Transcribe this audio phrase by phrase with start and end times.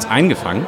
[0.00, 0.66] uns eingefangen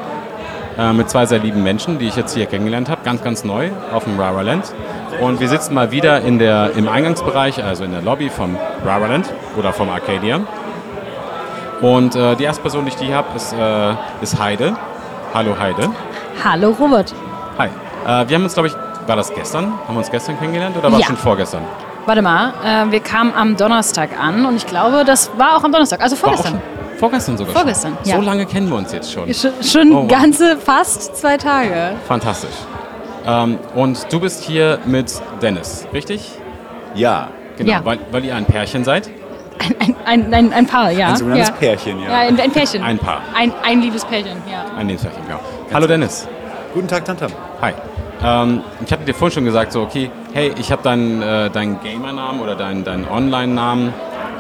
[0.78, 3.70] äh, mit zwei sehr lieben Menschen, die ich jetzt hier kennengelernt habe, ganz, ganz neu
[3.92, 4.72] auf dem Rara Land.
[5.20, 9.06] Und wir sitzen mal wieder in der, im Eingangsbereich, also in der Lobby vom Rara
[9.06, 10.40] Land oder vom Arcadia.
[11.80, 14.76] Und äh, die erste Person, die ich die habe, ist, äh, ist Heide.
[15.34, 15.90] Hallo Heide.
[16.44, 17.14] Hallo Robert.
[17.58, 17.68] Hi.
[17.68, 18.74] Äh, wir haben uns, glaube ich,
[19.06, 19.72] war das gestern?
[19.86, 21.06] Haben wir uns gestern kennengelernt oder war es Ja.
[21.06, 21.62] schon vorgestern?
[22.04, 25.72] Warte mal, äh, wir kamen am Donnerstag an und ich glaube, das war auch am
[25.72, 26.60] Donnerstag, also vorgestern.
[27.02, 28.10] Vorgestern sogar Vorgestern, schon.
[28.10, 28.16] ja.
[28.16, 29.32] So lange kennen wir uns jetzt schon.
[29.34, 30.08] Schon, schon Oh, wow.
[30.08, 31.94] ganze fast zwei Tage.
[32.06, 32.54] Fantastisch.
[33.26, 36.30] Ähm, und du bist hier mit Dennis, richtig?
[36.94, 37.28] Ja.
[37.56, 37.84] Genau, Ja.
[37.84, 39.10] weil, weil ihr ein Pärchen seid.
[39.78, 41.08] Ein, ein, ein, ein, Paar, ja.
[41.08, 41.54] Ein sogenanntes ja.
[41.54, 42.08] Pärchen, ja.
[42.10, 42.82] Ja, ein, ein Pärchen.
[42.84, 43.20] Ein Paar.
[43.34, 44.64] Ein, ein liebes Pärchen, ja.
[44.76, 45.40] Ein Lebenspärchen, genau.
[45.72, 46.26] Hallo Dennis.
[46.74, 47.30] Guten Tag, Tantam.
[47.60, 47.72] Hi.
[48.24, 51.80] Ähm, ich hatte dir vorhin schon gesagt, so, okay, hey, ich habe deinen, äh, deinen
[51.80, 53.92] Gamer-Namen oder deinen, deinen Online-Namen,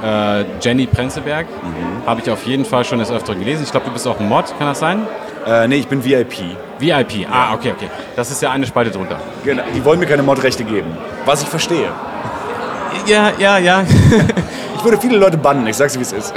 [0.04, 2.06] äh, Jenny Prenzelberg, Mhm.
[2.06, 3.62] habe ich auf jeden Fall schon des Öfteren gelesen.
[3.64, 5.06] Ich glaube, du bist auch ein Mod, kann das sein?
[5.46, 6.56] Äh, nee, ich bin VIP.
[6.78, 7.88] VIP, ah, okay, okay.
[8.16, 9.16] Das ist ja eine Spalte drunter.
[9.44, 9.62] Genau.
[9.74, 10.96] Die wollen mir keine Modrechte geben.
[11.24, 11.88] Was ich verstehe.
[13.06, 13.84] Ja, ja, ja.
[14.76, 16.34] Ich würde viele Leute bannen, ich sag's wie es ist.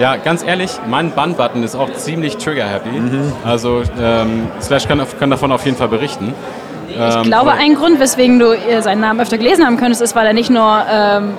[0.00, 2.88] Ja, ganz ehrlich, mein Bun-Button ist auch ziemlich trigger-happy.
[2.88, 3.32] Mhm.
[3.44, 6.34] Also, ähm, Slash kann, kann davon auf jeden Fall berichten.
[6.88, 10.16] Ich Ähm, glaube, ein Grund, weswegen du äh, seinen Namen öfter gelesen haben könntest, ist,
[10.16, 11.34] weil er nicht nur ähm,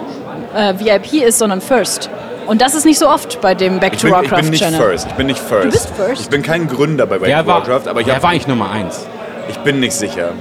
[0.56, 2.10] äh, VIP ist, sondern First.
[2.48, 4.50] Und das ist nicht so oft bei dem Back Ich to bin, ich Warcraft bin
[4.50, 4.82] nicht Channel.
[4.82, 5.08] first.
[5.08, 5.66] Ich bin nicht first.
[5.66, 6.22] Du bist first?
[6.24, 8.72] Ich bin kein Gründer bei war, of Warcraft, aber ich, wer hab, war eigentlich Nummer
[8.72, 9.06] 1?
[9.50, 10.32] ich bin nicht sicher.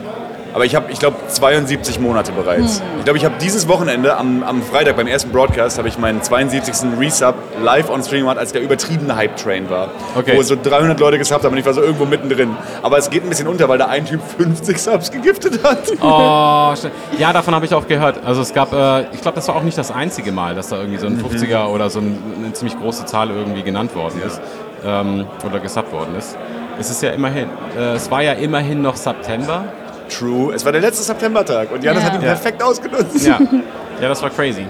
[0.59, 2.81] Aber ich habe, ich glaube, 72 Monate bereits.
[2.81, 2.87] Hm.
[2.99, 6.21] Ich glaube, ich habe dieses Wochenende am, am Freitag beim ersten Broadcast habe ich meinen
[6.21, 6.99] 72.
[6.99, 9.91] Resub live on Stream gemacht, als der übertriebene Hype-Train war.
[10.17, 10.37] Okay.
[10.37, 12.57] Wo so 300 Leute gesubbt haben und ich war so irgendwo mittendrin.
[12.83, 15.93] Aber es geht ein bisschen unter, weil da ein Typ 50 Subs gegiftet hat.
[16.01, 16.75] Oh,
[17.21, 18.19] ja, davon habe ich auch gehört.
[18.25, 20.79] Also es gab, äh, ich glaube, das war auch nicht das einzige Mal, dass da
[20.79, 24.41] irgendwie so ein 50er oder so ein, eine ziemlich große Zahl irgendwie genannt worden ist
[24.85, 26.37] ähm, oder gesubbt worden ist.
[26.81, 29.65] Es ist ja immerhin, äh, es war ja immerhin noch September.
[30.09, 30.55] True.
[30.55, 32.09] Es war der letzte Septembertag und Janis Ja.
[32.09, 32.29] hat ihn Ja.
[32.29, 33.27] perfekt ausgenutzt.
[33.27, 33.39] Ja,
[34.01, 34.67] ja, das war crazy.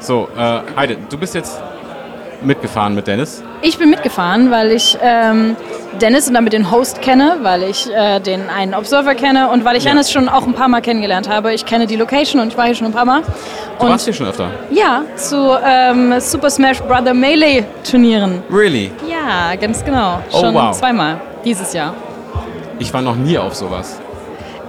[0.00, 1.60] So, äh, Heide, du bist jetzt
[2.42, 3.42] mitgefahren mit Dennis.
[3.62, 5.56] Ich bin mitgefahren, weil ich ähm,
[6.00, 9.76] Dennis und damit den Host kenne, weil ich äh, den einen Observer kenne und weil
[9.76, 9.92] ich Ja.
[9.92, 11.54] Dennis schon auch ein paar Mal kennengelernt habe.
[11.54, 13.22] Ich kenne die Location und ich war hier schon ein paar Mal.
[13.78, 14.50] Du und warst hier schon öfter.
[14.70, 18.42] ja, zu ähm, Super Smash Brother Melee Turnieren.
[18.52, 18.92] Really?
[19.08, 20.20] Ja, ganz genau.
[20.32, 20.76] Oh, Schon wow.
[20.78, 21.94] zweimal dieses Jahr.
[22.78, 23.98] Ich war noch nie auf sowas.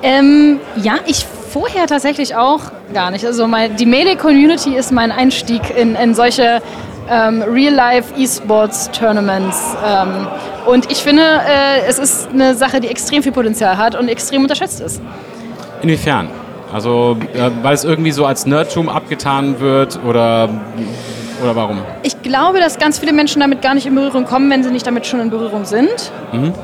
[0.03, 2.59] Ähm, ja, ich vorher tatsächlich auch
[2.93, 3.25] gar nicht.
[3.25, 6.61] Also mein, die Melee-Community ist mein Einstieg in, in solche
[7.09, 9.77] ähm, Real-Life-E-Sports-Tournaments.
[9.85, 10.27] Ähm,
[10.65, 14.41] und ich finde, äh, es ist eine Sache, die extrem viel Potenzial hat und extrem
[14.43, 15.01] unterschätzt ist.
[15.81, 16.27] Inwiefern?
[16.71, 20.49] Also, äh, weil es irgendwie so als Nerdtum abgetan wird oder,
[21.41, 21.81] oder warum?
[22.03, 24.85] Ich glaube, dass ganz viele Menschen damit gar nicht in Berührung kommen, wenn sie nicht
[24.85, 26.11] damit schon in Berührung sind.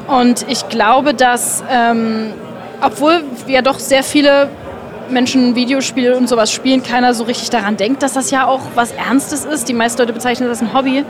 [0.08, 2.34] Und ich glaube, dass, ähm,
[2.84, 4.50] obwohl ja doch sehr viele
[5.10, 8.92] Menschen Videospiele und sowas spielen, keiner so richtig daran denkt, dass das ja auch was
[8.92, 9.68] Ernstes ist.
[9.68, 11.04] Die meisten Leute bezeichnen das als ein Hobby.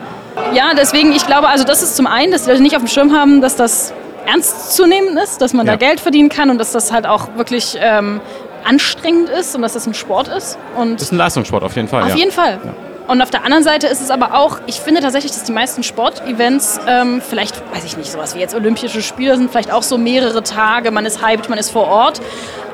[0.53, 2.87] Ja, deswegen, ich glaube, also das ist zum einen, dass die Leute nicht auf dem
[2.87, 3.93] Schirm haben, dass das
[4.25, 5.73] ernst zu nehmen ist, dass man Ja.
[5.73, 8.19] da Geld verdienen kann und dass das halt auch wirklich ähm,
[8.65, 10.57] anstrengend ist und dass das ein Sport ist.
[10.77, 12.03] Und Das ist ein Leistungssport auf jeden Fall.
[12.03, 12.15] auf ja.
[12.15, 12.59] jeden Fall.
[13.07, 15.83] Und auf der anderen Seite ist es aber auch, ich finde tatsächlich, dass die meisten
[15.83, 19.97] Sportevents, ähm, vielleicht, weiß ich nicht, sowas wie jetzt Olympische Spiele sind, vielleicht auch so
[19.97, 22.21] mehrere Tage, man ist hyped, man ist vor Ort.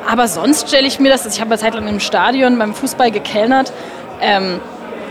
[0.07, 3.12] Aber sonst stelle ich mir das, ich habe eine Zeit lang im Stadion beim Fußball
[3.12, 3.73] gekellnert,
[4.22, 4.59] ähm,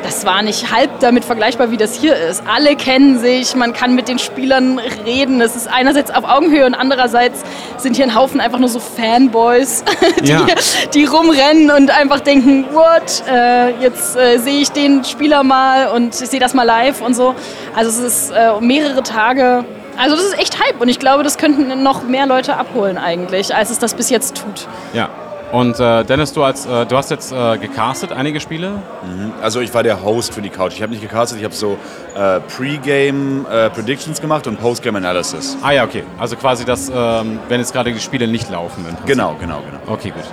[0.02, 2.42] das war nicht halb damit vergleichbar, wie das hier ist.
[2.46, 5.40] Alle kennen sich, man kann mit den Spielern reden.
[5.40, 7.42] Es ist einerseits auf Augenhöhe und andererseits
[7.78, 9.84] sind hier ein Haufen einfach nur so Fanboys,
[10.22, 10.46] die, Ja.
[10.94, 16.20] die rumrennen und einfach denken, what, äh, jetzt äh, sehe ich den Spieler mal und
[16.20, 17.34] ich sehe das mal live und so.
[17.74, 19.64] Also es ist äh, mehrere Tage.
[19.96, 23.54] Also das ist echt Hype und ich glaube, das könnten noch mehr Leute abholen eigentlich,
[23.54, 24.68] als es das bis jetzt tut.
[24.92, 25.08] Ja.
[25.52, 28.82] Und äh, Dennis, du, als, äh, du hast jetzt äh, gecastet einige Spiele.
[29.42, 30.74] Also ich war der Host für die Couch.
[30.74, 31.78] Ich habe nicht gecastet, ich habe so
[32.14, 35.56] äh, Pre-Game äh, Predictions gemacht und Post-Game Analysis.
[35.62, 36.04] Ah ja, okay.
[36.18, 38.84] Also quasi das, ähm, wenn jetzt gerade die Spiele nicht laufen.
[39.06, 39.92] Genau, genau, genau.
[39.92, 40.24] Okay, gut.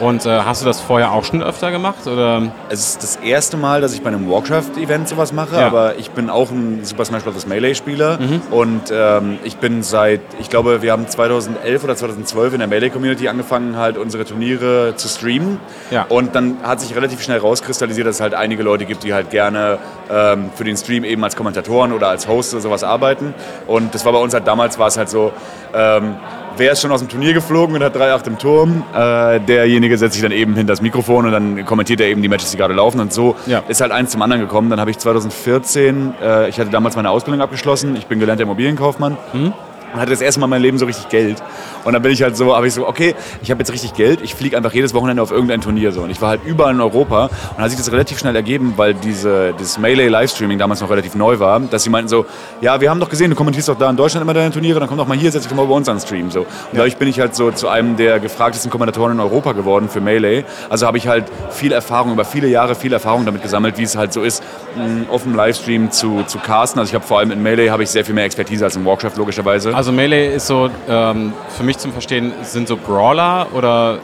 [0.00, 2.06] Und äh, hast du das vorher auch schon öfter gemacht?
[2.06, 2.42] Oder?
[2.68, 5.66] Es ist das erste Mal, dass ich bei einem Warcraft-Event sowas mache, Ja.
[5.68, 7.46] aber ich bin auch ein Super Smash Bros.
[7.46, 8.42] Melee-Spieler Mhm.
[8.50, 13.28] und ähm, ich bin seit, ich glaube, wir haben 2011 oder 2012 in der Melee-Community
[13.28, 15.60] angefangen, halt unsere Turniere zu streamen.
[15.90, 16.06] Ja.
[16.08, 19.30] Und dann hat sich relativ schnell rauskristallisiert, dass es halt einige Leute gibt, die halt
[19.30, 19.78] gerne
[20.10, 23.32] ähm, für den Stream eben als Kommentatoren oder als Host oder sowas arbeiten.
[23.68, 25.32] Und das war bei uns halt damals, war es halt so,
[25.72, 26.16] ähm,
[26.56, 28.82] wer ist schon aus dem Turnier geflogen und hat 3-8 im Turm.
[28.94, 32.28] Äh, derjenige setzt sich dann eben hinter das Mikrofon und dann kommentiert er eben die
[32.28, 33.00] Matches, die gerade laufen.
[33.00, 33.62] Und so Ja.
[33.68, 34.70] ist halt eins zum anderen gekommen.
[34.70, 37.96] Dann habe ich 2014, äh, ich hatte damals meine Ausbildung abgeschlossen.
[37.96, 39.16] Ich bin gelernter Immobilienkaufmann.
[39.94, 41.42] Und hatte das erste Mal in meinem Leben so richtig Geld.
[41.84, 44.20] Und dann bin ich halt so, habe ich so, okay, ich habe jetzt richtig Geld,
[44.22, 46.02] ich fliege einfach jedes Wochenende auf irgendein Turnier so.
[46.02, 48.74] Und ich war halt überall in Europa und dann hat sich das relativ schnell ergeben,
[48.76, 52.26] weil diese, das Melee Livestreaming damals noch relativ neu war, dass sie meinten so,
[52.60, 54.88] ja, wir haben doch gesehen, du kommentierst doch da in Deutschland immer deine Turniere, dann
[54.88, 56.30] komm doch mal hier, setz dich doch mal bei uns an den Stream.
[56.30, 56.40] So.
[56.40, 60.00] Und dadurch bin ich halt so zu einem der gefragtesten Kommentatoren in Europa geworden für
[60.00, 60.44] Melee.
[60.70, 63.96] Also habe ich halt viel Erfahrung, über viele Jahre viel Erfahrung damit gesammelt, wie es
[63.96, 64.42] halt so ist,
[64.76, 66.80] mh, auf dem Livestream zu, zu casten.
[66.80, 68.84] Also ich habe vor allem in Melee habe ich sehr viel mehr Expertise als in
[68.84, 69.74] Warcraft logischerweise.
[69.74, 73.98] Also Melee ist so, ähm, für mich zum Verstehen, sind so Brawler oder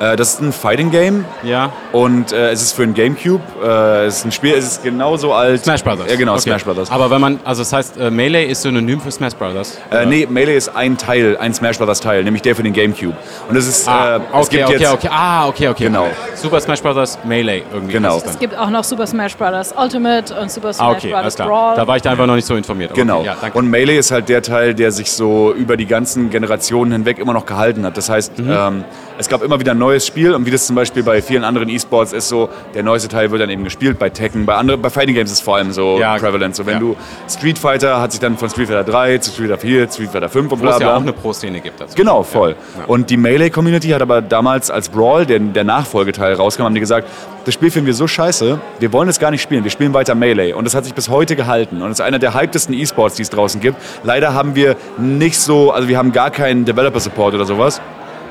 [0.00, 1.70] Äh, das ist ein Fighting Game ja?
[1.92, 3.42] und äh, es ist für ein Gamecube.
[3.62, 5.62] Äh, es ist ein Spiel, es ist genauso alt.
[5.64, 6.10] Smash Brothers.
[6.10, 6.40] Ja, genau, Okay.
[6.42, 6.90] Smash Brothers.
[6.90, 9.78] Aber wenn man, also das heißt, äh, Melee ist synonym für Smash Brothers.
[9.90, 13.16] Äh, nee, Melee ist ein Teil, ein Smash Brothers Teil, nämlich der für den Gamecube.
[13.48, 15.08] Und das ist, Ah, äh, es okay, gibt okay, jetzt, okay.
[15.12, 15.84] Ah, okay, okay.
[15.84, 16.06] Genau.
[16.34, 17.92] Super Smash Brothers Melee irgendwie.
[17.92, 18.16] Genau.
[18.24, 19.72] es gibt auch noch Super Smash Bros.
[19.76, 21.18] Ultimate und Super Ah, Smash okay, Bros.
[21.20, 21.48] alles klar.
[21.48, 21.76] Brawl.
[21.76, 22.90] Da war ich da einfach noch nicht so informiert.
[22.90, 23.22] Okay, Genau.
[23.22, 23.56] Ja, danke.
[23.58, 27.32] und Melee ist halt der Teil, der sich so über die ganzen Generationen hinweg immer
[27.32, 27.96] noch gehalten hat.
[27.96, 28.50] Das heißt, Mhm.
[28.50, 28.84] ähm,
[29.18, 31.68] es gab immer wieder ein neues Spiel und wie das zum Beispiel bei vielen anderen
[31.68, 34.90] E-Sports ist so, der neueste Teil wird dann eben gespielt bei Tekken, bei anderen, bei
[34.90, 36.56] Fighting Games ist es vor allem so Ja, prevalent.
[36.56, 36.80] So wenn ja.
[36.80, 36.96] du
[37.28, 40.28] Street Fighter hat sich dann von Street Fighter 3 zu Street Fighter 4, Street Fighter
[40.28, 40.96] 5 und Wo bla es ja bla.
[40.96, 41.80] auch eine Pro-Szene gibt.
[41.80, 41.94] Dazu.
[41.94, 42.56] Genau, voll.
[42.78, 42.84] Ja.
[42.86, 47.08] Und die Melee-Community hat aber damals, als Brawl, der, der Nachfolgeteil rauskam, haben die gesagt,
[47.44, 50.14] das Spiel finden wir so scheiße, wir wollen es gar nicht spielen, wir spielen weiter
[50.14, 50.54] Melee.
[50.54, 51.82] Und das hat sich bis heute gehalten.
[51.82, 53.76] Und es ist einer der hypedesten E-Sports, die es draußen gibt.
[54.02, 57.80] Leider haben wir nicht so, also wir haben gar keinen Developer-Support oder sowas.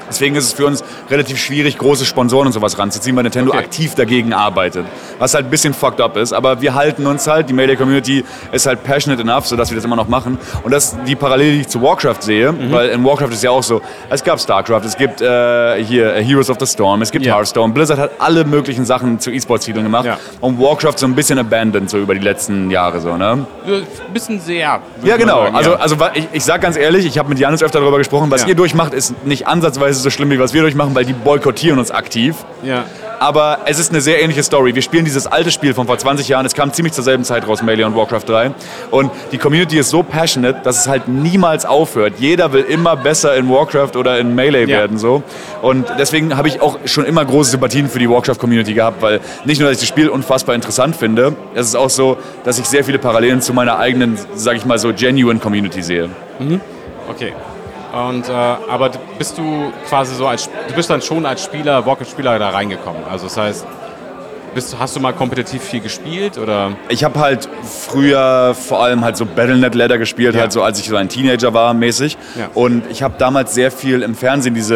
[0.10, 3.60] Deswegen ist es für uns relativ schwierig, große Sponsoren und sowas ranzuziehen, weil Nintendo Okay.
[3.60, 4.86] aktiv dagegen arbeitet.
[5.20, 6.34] Was halt ein bisschen fucked up ist.
[6.34, 9.96] Aber wir halten uns halt, die Melee-Community ist halt passionate enough, sodass wir das immer
[9.96, 10.38] noch machen.
[10.64, 12.72] Und das ist die Parallele, die ich zu Warcraft sehe, Mhm.
[12.72, 16.24] weil in Warcraft ist ja auch so, es gab StarCraft, es gibt äh, hier äh,
[16.24, 17.36] Heroes of the Storm, es gibt Ja.
[17.36, 17.74] Hearthstone.
[17.74, 20.06] Blizzard hat alle möglichen Sachen zu E-Sports-Titeln gemacht.
[20.06, 20.18] Ja.
[20.42, 23.00] Und Warcraft so ein bisschen abandoned, so über die letzten Jahre.
[23.00, 23.46] So, ne?
[23.68, 23.82] Äh,
[24.14, 24.80] Bisschen sehr.
[25.04, 25.44] Ja, genau.
[25.44, 28.30] sagen, Also, also ich, ich sag ganz ehrlich, ich habe mit Janis öfter darüber gesprochen,
[28.32, 28.50] was Ja.
[28.50, 31.92] ihr durchmacht, ist nicht ansatzweise so schlimm, wie was wir durchmachen, weil die boykottieren uns
[31.92, 32.36] aktiv.
[32.64, 32.86] ja.
[33.20, 34.76] Aber es ist eine sehr ähnliche Story.
[34.76, 36.46] Wir spielen dieses alte Spiel von vor 20 Jahren.
[36.46, 38.52] Es kam ziemlich zur selben Zeit raus, Melee und Warcraft 3.
[38.92, 42.16] Und die Community ist so passionate, dass es halt niemals aufhört.
[42.18, 44.80] Jeder will immer besser in Warcraft oder in Melee Ja.
[44.80, 44.98] werden.
[44.98, 45.24] So.
[45.62, 49.60] Und deswegen habe ich auch schon immer große Sympathien für die Warcraft-Community gehabt, weil nicht
[49.62, 52.84] nur, dass ich das Spiel unfassbar interessant finde, es ist auch so, dass ich sehr
[52.84, 56.10] viele Parallelen zu meiner eigenen, sage ich mal so, genuine Community sehe.
[57.10, 57.32] Okay.
[57.94, 62.40] Und, äh, aber bist du quasi so als, du bist dann schon als Spieler, Warcraft-Spieler
[62.40, 63.04] da reingekommen.
[63.08, 63.68] Also das heißt,
[64.54, 66.72] bist, hast du mal kompetitiv viel gespielt oder?
[66.90, 67.48] Ich habe halt
[67.88, 70.42] früher vor allem halt so Battlenet Ladder gespielt, Ja.
[70.42, 72.18] halt so als ich so ein Teenager war mäßig.
[72.38, 72.50] Ja.
[72.54, 74.76] Und ich habe damals sehr viel im Fernsehen diese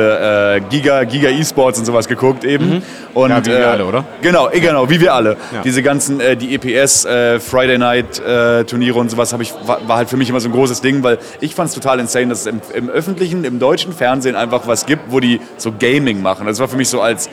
[0.58, 2.84] äh, Giga Giga E-Sports und sowas geguckt eben.
[3.14, 3.32] Und, Mhm.
[3.38, 4.04] Ja, wie wir alle, oder?
[4.22, 5.38] Genau, eh, genau, wie wir alle.
[5.54, 5.62] Ja.
[5.64, 9.80] Diese ganzen äh, die EPS äh, Friday Night äh, Turniere und sowas habe ich war,
[9.88, 12.28] war halt für mich immer so ein großes Ding, weil ich fand es total insane,
[12.28, 16.22] dass es im, im öffentlichen, im deutschen Fernsehen einfach was gibt, wo die so Gaming
[16.22, 16.46] machen.
[16.48, 17.30] Das war für mich so als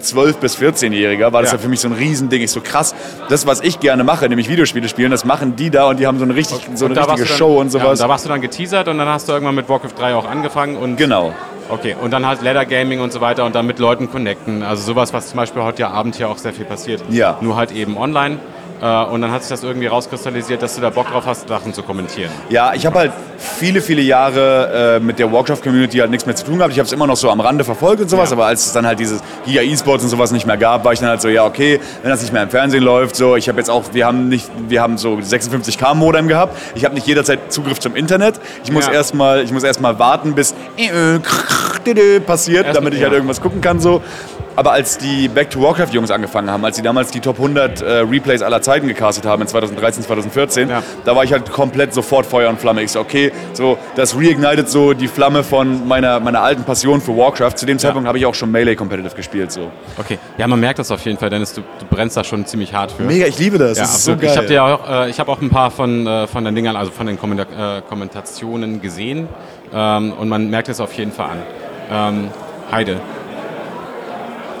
[0.00, 1.56] 12- bis 14-Jähriger war das Ja.
[1.56, 1.62] ja.
[1.62, 2.42] für mich so ein Riesending.
[2.42, 2.94] Ich so krass,
[3.28, 6.18] das, was ich gerne mache, nämlich Videospiele spielen, das machen die da und die haben
[6.18, 7.98] so eine, richtig, so eine richtige dann, Show und Ja, sowas.
[7.98, 10.76] da warst du dann geteasert und dann hast du irgendwann mit Warcraft 3 auch angefangen
[10.76, 11.32] und genau.
[11.68, 14.64] Okay, und dann halt Ladder Gaming und so weiter und dann mit Leuten connecten.
[14.64, 17.00] Also sowas, was zum Beispiel heute Abend hier auch sehr viel passiert.
[17.10, 17.38] Ja.
[17.40, 18.38] Nur halt eben online.
[18.80, 21.74] Äh, Und dann hat sich das irgendwie rauskristallisiert, dass du da Bock drauf hast, Sachen
[21.74, 22.30] zu kommentieren.
[22.48, 26.44] Ja, ich habe halt viele, viele Jahre äh, mit der Warcraft-Community halt nichts mehr zu
[26.46, 26.72] tun gehabt.
[26.72, 28.36] Ich habe es immer noch so am Rande verfolgt und sowas, Ja.
[28.36, 31.00] aber als es dann halt dieses Giga E-Sports und sowas nicht mehr gab, war ich
[31.00, 33.58] dann halt so, ja okay, wenn das nicht mehr im Fernsehen läuft, so, ich habe
[33.58, 36.56] jetzt auch, wir haben nicht, wir haben so 56k Modem gehabt.
[36.74, 38.40] Ich habe nicht jederzeit Zugriff zum Internet.
[38.64, 38.92] Ich muss Ja.
[38.92, 40.54] erstmal, erstmal warten, bis
[42.26, 44.02] passiert, Erst- damit ich halt irgendwas gucken kann so.
[44.56, 47.80] Aber als die Back to Warcraft Jungs angefangen haben, als sie damals die Top 100
[47.80, 50.82] äh, Replays aller Zeiten gecastet haben in 2013, 2014, Ja.
[51.04, 52.82] da war ich halt komplett sofort Feuer und Flamme.
[52.82, 57.16] Ich so, okay, so, das reignited so die Flamme von meiner, meiner alten Passion für
[57.16, 57.52] Warcraft.
[57.56, 59.52] Zu dem Zeitpunkt habe ich auch schon Melee Competitive gespielt.
[59.52, 59.70] So.
[59.98, 60.18] Okay.
[60.36, 62.92] Ja, man merkt das auf jeden Fall, Dennis, du, du brennst da schon ziemlich hart
[62.92, 63.04] für.
[63.04, 63.78] Mega, ich liebe das.
[63.78, 64.30] Ja, das ist so geil.
[64.30, 66.76] Ich habe dir auch, äh, ich habe auch ein paar von, äh, von den Dingern,
[66.76, 69.28] also von den Kommenta äh, Kommentationen gesehen
[69.72, 71.38] ähm, und man merkt es auf jeden Fall an.
[71.92, 72.28] Ähm,
[72.72, 72.96] Heide,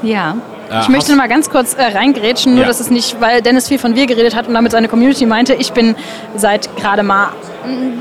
[0.02, 0.36] Ja.
[0.70, 2.68] Äh, Ich möchte noch mal ganz kurz äh, reingrätschen, nur Ja.
[2.68, 5.54] dass es nicht, weil Dennis viel von wir geredet hat und damit seine Community meinte,
[5.54, 5.94] ich bin
[6.36, 7.28] seit gerade mal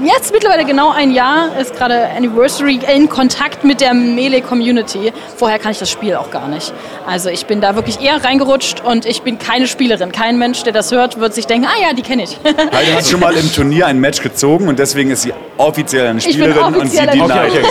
[0.04, 5.14] jetzt mittlerweile genau ein Jahr, ist gerade Anniversary, in Kontakt mit der Melee-Community.
[5.36, 6.74] Vorher kann ich das Spiel auch gar nicht.
[7.06, 10.12] Also ich bin da wirklich eher reingerutscht und ich bin keine Spielerin.
[10.12, 12.38] Kein Mensch, der das hört, wird sich denken, ah ja, die kenne ich.
[12.44, 16.20] Heide hat schon mal im Turnier ein Match gezogen und deswegen ist sie offiziell eine
[16.20, 17.62] Ich bin Spielerin und sie offiziell die Okay, okay.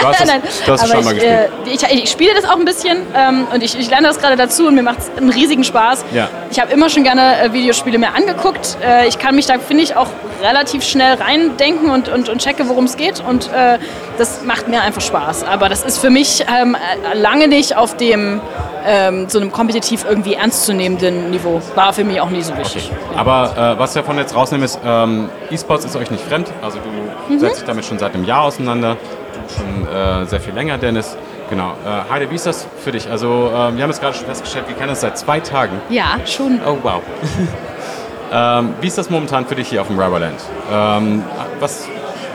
[0.00, 1.90] Du hast das, Nein, du hast es aber schon mal ich, gespielt.
[1.90, 4.36] äh, ich, ich spiele das auch ein bisschen ähm, und ich, ich lerne das gerade
[4.36, 6.04] dazu und mir macht es einen riesigen Spaß.
[6.14, 6.28] Ja.
[6.50, 8.76] Ich habe immer schon gerne äh, Videospiele mir angeguckt.
[8.84, 10.08] Äh, ich kann mich da, finde ich, auch
[10.42, 13.78] relativ schnell reindenken und, und, und checke, worum es geht und äh,
[14.18, 15.44] das macht mir einfach Spaß.
[15.44, 16.76] Aber das ist für mich ähm,
[17.12, 18.40] äh, lange nicht auf dem
[18.86, 21.60] ähm, so einem kompetitiv irgendwie ernstzunehmenden Niveau.
[21.74, 22.90] War für mich auch nie so wichtig.
[23.16, 26.48] Aber äh, was wir von jetzt rausnehmen ist, ähm, E-Sports ist euch nicht fremd.
[26.62, 26.88] Also du
[27.34, 27.40] Mhm.
[27.40, 28.96] setzt dich damit schon seit einem Jahr auseinander.
[29.54, 31.16] Schon äh, sehr viel länger, Dennis.
[31.50, 31.72] Genau.
[31.84, 33.10] Äh, Heide, wie ist das für dich?
[33.10, 35.80] Also ähm, wir haben es gerade schon festgestellt, wir kennen uns seit zwei Tagen.
[35.90, 36.60] Ja, schon.
[36.66, 37.02] Oh wow.
[38.32, 40.38] ähm, wie ist das momentan für dich hier auf dem Rubberland?
[40.72, 41.24] Ähm,
[41.60, 41.88] was,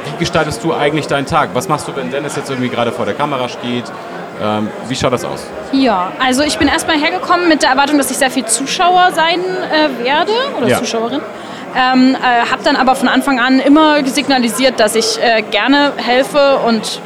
[0.05, 1.49] wie gestaltest du eigentlich deinen Tag?
[1.53, 3.85] Was machst du, wenn Dennis jetzt irgendwie gerade vor der Kamera steht?
[4.41, 5.45] Ähm, wie schaut das aus?
[5.71, 9.39] Ja, also ich bin erstmal hergekommen mit der Erwartung, dass ich sehr viel Zuschauer sein
[9.39, 10.79] äh, werde oder Ja.
[10.79, 11.21] Zuschauerin.
[11.75, 16.57] Ähm, äh, habe dann aber von Anfang an immer signalisiert, dass ich äh, gerne helfe
[16.67, 16.99] und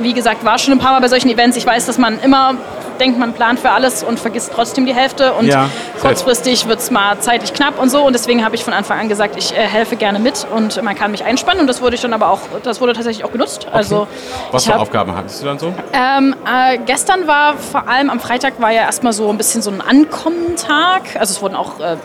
[0.00, 1.56] wie gesagt, war schon ein paar Mal bei solchen Events.
[1.56, 2.54] Ich weiß, dass man immer
[3.00, 5.68] denkt, man plant für alles und vergisst trotzdem die Hälfte und Ja,
[6.00, 9.08] kurzfristig wird es mal zeitlich knapp und so und deswegen habe ich von Anfang an
[9.08, 12.02] gesagt, ich äh, helfe gerne mit und man kann mich einspannen und das wurde ich
[12.02, 13.66] dann aber auch, das wurde tatsächlich auch genutzt.
[13.72, 14.06] Also
[14.52, 15.72] Was für hab- Aufgaben hattest du dann so?
[15.92, 19.70] ähm, äh, gestern war vor allem am Freitag war ja erstmal so ein bisschen so
[19.70, 21.02] ein Ankommen-Tag.
[21.18, 21.96] Also es wurden auch äh,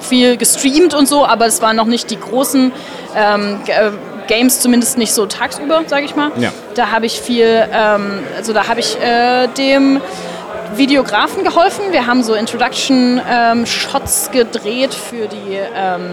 [0.00, 2.72] viel gestreamt und so, aber es waren noch nicht die großen
[3.16, 3.90] ähm, äh,
[4.26, 6.30] Games, zumindest nicht so tagsüber, sage ich mal.
[6.38, 6.52] Ja.
[6.74, 10.00] Da habe ich viel, ähm, also da habe ich äh, dem
[10.74, 11.92] Videografen geholfen.
[11.92, 16.10] Wir haben so Introduction-Shots gedreht für die, ähm,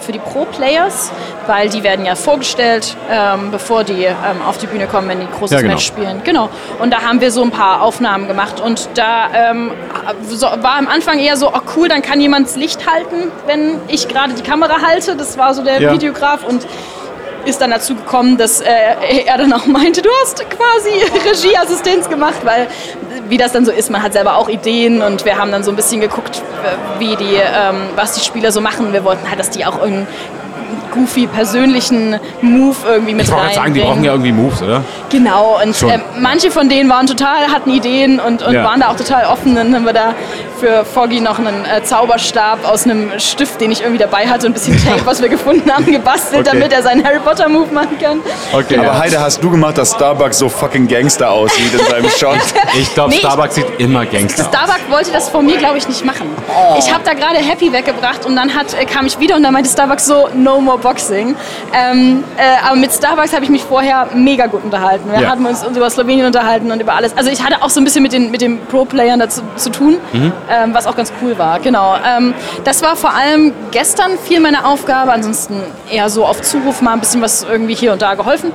[0.00, 1.10] für die Pro-Players,
[1.46, 5.26] weil die werden ja vorgestellt, ähm, bevor die ähm, auf die Bühne kommen, wenn die
[5.26, 5.74] großes Ja, genau.
[5.74, 6.20] Match spielen.
[6.24, 6.50] Genau.
[6.78, 9.72] Und da haben wir so ein paar Aufnahmen gemacht und da ähm,
[10.28, 13.80] so, war am Anfang eher so, oh cool, dann kann jemand das Licht halten, wenn
[13.88, 15.16] ich gerade die Kamera halte.
[15.16, 15.92] Das war so der Ja.
[15.92, 16.66] Videograf und
[17.46, 18.66] ist dann dazu gekommen, dass äh,
[19.26, 20.90] er dann auch meinte, du hast quasi
[21.28, 22.66] Regieassistenz gemacht, weil
[23.28, 25.70] wie das dann so ist, man hat selber auch Ideen und wir haben dann so
[25.70, 26.42] ein bisschen geguckt,
[26.98, 28.92] wie die, ähm, was die Spieler so machen.
[28.92, 30.06] Wir wollten halt, dass die auch irgendeinen
[30.92, 34.82] goofy persönlichen Move irgendwie mit Ich wollte gerade sagen, die brauchen ja irgendwie Moves, oder?
[35.10, 38.64] Genau, und äh, manche von denen waren total, hatten Ideen und, und Ja.
[38.64, 39.54] waren da auch total offen.
[39.54, 40.14] Dann haben wir da
[40.58, 44.52] für Foggy noch einen äh, Zauberstab aus einem Stift, den ich irgendwie dabei hatte, und
[44.52, 46.56] ein bisschen Tape, was wir gefunden haben, gebastelt, Okay.
[46.58, 48.20] damit er seinen Harry Potter Move machen kann.
[48.52, 48.78] Okay.
[48.78, 52.36] Aber Heide, hast du gemacht, dass Starbucks so fucking Gangster aussieht in seinem Shot?
[52.78, 54.48] ich glaube, Nee, ich- Starbucks sieht immer Gangster aus.
[54.48, 56.28] Starbucks wollte das von mir, glaube ich, nicht machen.
[56.48, 56.76] Oh.
[56.78, 59.52] Ich habe da gerade Happy weggebracht und dann hat, äh, kam ich wieder und dann
[59.52, 61.34] meinte Starbucks so, no more boxing.
[61.72, 65.10] Ähm, äh, aber mit Starbucks habe ich mich vorher mega gut unterhalten.
[65.10, 65.28] Wir Ja.
[65.30, 67.16] hatten uns über Slowenien unterhalten und über alles.
[67.16, 69.96] Also ich hatte auch so ein bisschen mit den, mit den Pro-Playern dazu zu tun,
[70.12, 70.32] Mhm.
[70.50, 71.58] ähm, was auch ganz cool war.
[71.60, 71.94] Genau.
[72.06, 76.92] Ähm, das war vor allem gestern viel meine Aufgabe, ansonsten eher so auf Zuruf mal
[76.92, 78.52] ein bisschen was irgendwie hier und da geholfen.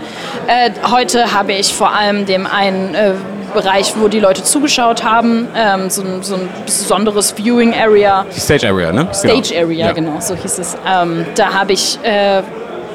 [0.48, 3.14] Äh, heute habe ich vor allem dem einen äh,
[3.54, 8.68] Bereich, wo die Leute zugeschaut haben, ähm, so, ein, so ein besonderes Viewing Area, Stage
[8.68, 9.08] Area, ne?
[9.14, 9.62] Stage Genau.
[9.66, 9.92] Area, Ja.
[9.94, 10.76] genau, so hieß es.
[10.88, 12.42] Ähm, da habe ich äh,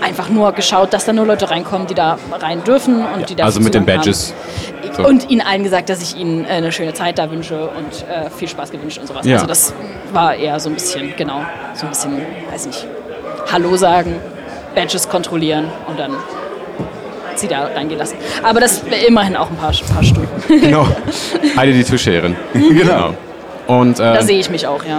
[0.00, 3.44] einfach nur geschaut, dass da nur Leute reinkommen, die da rein dürfen und die da
[3.44, 3.84] Also mit den.
[3.86, 4.34] Badges.
[4.96, 5.04] So.
[5.06, 8.30] Und ihnen allen gesagt, dass ich ihnen äh, eine schöne Zeit da wünsche und äh,
[8.30, 9.26] viel Spaß gewünscht und sowas.
[9.26, 9.34] Ja.
[9.36, 9.74] Also das
[10.12, 11.40] war eher so ein bisschen, genau,
[11.74, 12.86] so ein bisschen, weiß nicht,
[13.52, 14.16] Hallo sagen,
[14.74, 16.12] Badges kontrollieren und dann
[17.38, 18.16] sie da reingehen lassen.
[18.42, 20.28] Aber das immerhin auch ein paar, paar Stunden.
[20.60, 20.86] Genau.
[21.56, 22.36] Heide die Tischscherin.
[22.52, 23.14] genau.
[23.66, 24.98] Und Da äh, sehe ich mich auch, ja.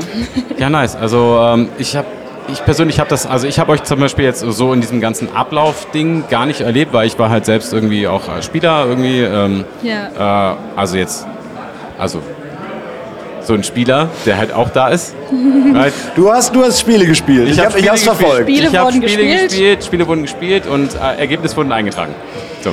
[0.57, 0.95] ja, nice.
[0.95, 2.07] Also ähm, ich habe
[2.49, 5.35] ich persönlich habe das, also ich habe euch zum Beispiel jetzt so in diesem ganzen
[5.35, 9.19] Ablauf-Ding gar nicht erlebt, weil ich war halt selbst irgendwie auch äh, Spieler irgendwie.
[9.21, 10.53] Ähm, Ja.
[10.53, 11.25] äh, also jetzt,
[11.97, 12.21] also
[13.47, 15.15] so ein Spieler, der halt auch da ist.
[15.73, 15.93] right?
[16.15, 17.49] Du hast, du hast Spiele gespielt.
[17.49, 18.41] Ich, hab hab, Spiele verfolgt.
[18.41, 19.49] Spiele ich hab wurden Spiele gespielt.
[19.49, 22.13] gespielt, Spiele wurden gespielt und äh, Ergebnisse wurden eingetragen.
[22.61, 22.71] So.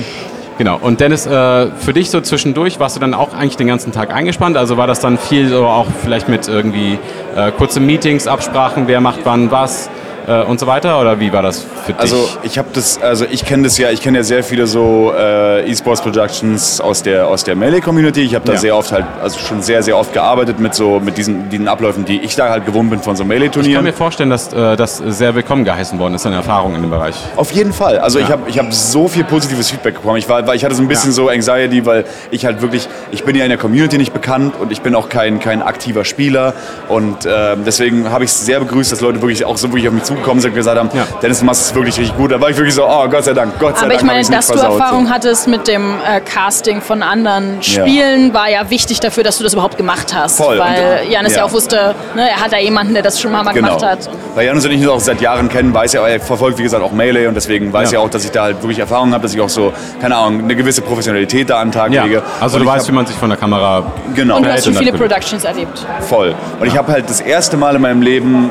[0.58, 0.78] Genau.
[0.80, 4.12] Und Dennis, äh, für dich so zwischendurch warst du dann auch eigentlich den ganzen Tag
[4.12, 4.56] eingespannt?
[4.56, 6.98] Also war das dann viel so auch vielleicht mit irgendwie
[7.36, 9.90] äh, kurze Meetings, Absprachen, wer macht wann was
[10.26, 11.00] äh, und so weiter?
[11.00, 12.00] Oder wie war das für dich?
[12.00, 15.12] Also ich habe das, also ich kenne das ja, ich kenne ja sehr viele so
[15.16, 18.22] äh, E-Sports Productions aus der aus der Melee Community.
[18.22, 18.58] Ich habe da Ja.
[18.58, 22.04] sehr oft halt, also schon sehr sehr oft gearbeitet mit so mit diesen diesen Abläufen,
[22.04, 23.84] die ich da halt gewohnt bin von so Melee ich kann Turnieren.
[23.84, 27.14] mir vorstellen, dass äh, das sehr willkommen geheißen worden ist, deine Erfahrung in dem Bereich.
[27.36, 27.98] Auf jeden Fall.
[27.98, 28.32] Also ich Ja.
[28.32, 30.16] habe ich hab so viel positives Feedback bekommen.
[30.18, 31.14] Ich, war, ich hatte so ein bisschen Ja.
[31.14, 34.72] so Anxiety, weil ich halt wirklich, ich bin ja in der Community nicht bekannt und
[34.72, 36.54] ich bin auch kein, kein aktiver Spieler.
[36.88, 39.94] Und ähm, deswegen habe ich es sehr begrüßt, dass Leute wirklich auch so wirklich auf
[39.94, 41.06] mich dazugekommen sind und gesagt haben, Ja.
[41.22, 42.30] Dennis, du machst es wirklich richtig gut.
[42.32, 44.00] Da war ich wirklich so, oh Gott sei Dank, Gott sei Aber Dank.
[44.00, 45.12] ich meine, dass du versaut, Erfahrung so.
[45.12, 49.52] hattest mit dem äh, Casting von anderen Spielen, war ja wichtig dafür, dass du das
[49.52, 50.36] überhaupt gemacht hast.
[50.38, 50.58] Voll.
[50.58, 51.38] Weil Und, Janis ja.
[51.38, 51.44] ja.
[51.44, 53.76] auch wusste, ne, er hat da jemanden, der das schon mal, mal Genau.
[53.76, 54.10] gemacht hat.
[54.34, 56.82] Weil Janus und ich uns auch seit Jahren kennen, weiß er, er verfolgt wie gesagt
[56.82, 57.98] auch Melee und deswegen weiß Ja.
[57.98, 60.40] er auch, dass ich da halt wirklich Erfahrung habe, dass ich auch so, keine Ahnung,
[60.44, 62.22] eine gewisse Professionalität da an den Tag Ja, lege.
[62.40, 64.36] also Und du weißt, hab- wie man sich von der Kamera Genau.
[64.36, 64.92] Und du Ja, hast schon viele.
[64.92, 65.84] Productions erlebt.
[66.08, 66.34] Voll.
[66.60, 68.50] Und ich habe halt das erste Mal in meinem Leben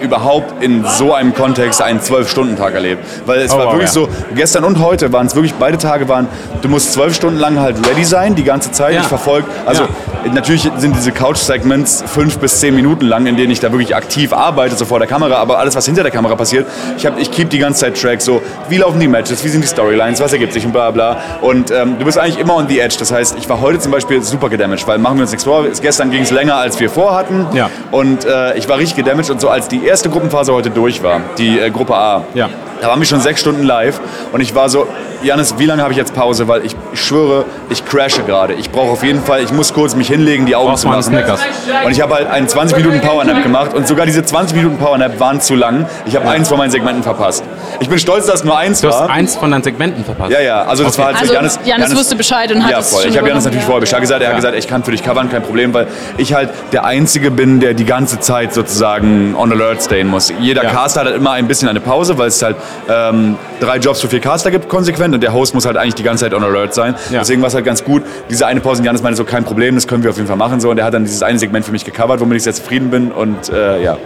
[0.00, 3.04] überhaupt in so einem Kontext einen Zwölf-Stunden-Tag erlebt.
[3.26, 3.92] Weil es Oh, war wow, wirklich ja.
[3.94, 6.28] so, gestern und heute waren es wirklich, beide Tage waren,
[6.62, 8.94] du musst zwölf Stunden lang halt ready sein, die ganze Zeit.
[8.94, 9.00] Ja.
[9.00, 9.84] Ich verfolge, also
[10.32, 14.32] natürlich sind diese Couch-Segments fünf bis zehn Minuten lang, in denen ich da wirklich aktiv
[14.32, 17.30] arbeite, so vor der Kamera, aber alles, was hinter der Kamera passiert, ich, hab, ich
[17.30, 20.32] keep die ganze Zeit Track, so wie laufen die Matches, wie sind die Storylines, was
[20.32, 21.16] ergibt sich und bla bla.
[21.40, 22.96] Und ähm, du bist eigentlich immer on the edge.
[22.98, 25.64] Das heißt, ich war heute zum Beispiel super gedamaged, weil machen wir uns nichts vor,
[25.80, 27.46] gestern ging es länger, als wir vorhatten.
[27.52, 27.70] Ja.
[27.90, 31.20] Und äh, ich war richtig gedamaged und so als die erste Gruppenphase heute durch war,
[31.38, 32.48] die äh, Gruppe A, Ja.
[32.80, 34.00] da waren wir schon sechs Stunden live
[34.32, 34.86] und ich war so,
[35.26, 36.48] Janis, wie lange habe ich jetzt Pause?
[36.48, 38.54] Weil ich, ich schwöre, ich crashe gerade.
[38.54, 41.14] Ich brauche auf jeden Fall, ich muss kurz mich hinlegen, die Augen Brauchst zu machen.
[41.84, 45.18] Und ich habe halt einen 20 Minuten Powernap gemacht und sogar diese 20 Minuten Powernap
[45.20, 45.86] waren zu lang.
[46.06, 47.44] Ich habe eins von meinen Segmenten verpasst.
[47.80, 49.10] Ich bin stolz, dass es nur eins Du hast war.
[49.10, 50.30] eins von deinen Segmenten verpasst.
[50.30, 50.98] Ja, ja, also das Okay.
[51.02, 53.04] war halt Also so, Janis, Janis wusste Bescheid und hat ja, es voll.
[53.06, 53.66] Ich habe Janis natürlich ja.
[53.66, 54.20] vorher Bescheid gesagt.
[54.22, 54.30] Er Ja.
[54.30, 57.60] hat gesagt, ich kann für dich covern, kein Problem, weil ich halt der Einzige bin,
[57.60, 60.32] der die ganze Zeit sozusagen on alert stehen muss.
[60.40, 60.70] Jeder Ja.
[60.70, 62.56] Caster hat halt immer ein bisschen eine Pause, weil es halt
[62.88, 66.02] ähm, drei Jobs für vier Caster gibt konsequent und der Host muss halt eigentlich die
[66.02, 66.94] ganze Zeit on alert sein.
[67.10, 67.20] Ja.
[67.20, 68.02] Deswegen war es halt ganz gut.
[68.30, 70.60] Diese eine Pause, Janis meinte so, kein Problem, das können wir auf jeden Fall machen.
[70.60, 70.70] So.
[70.70, 73.10] Und er hat dann dieses eine Segment für mich gecovert, womit ich sehr zufrieden bin
[73.10, 73.98] und äh, ja.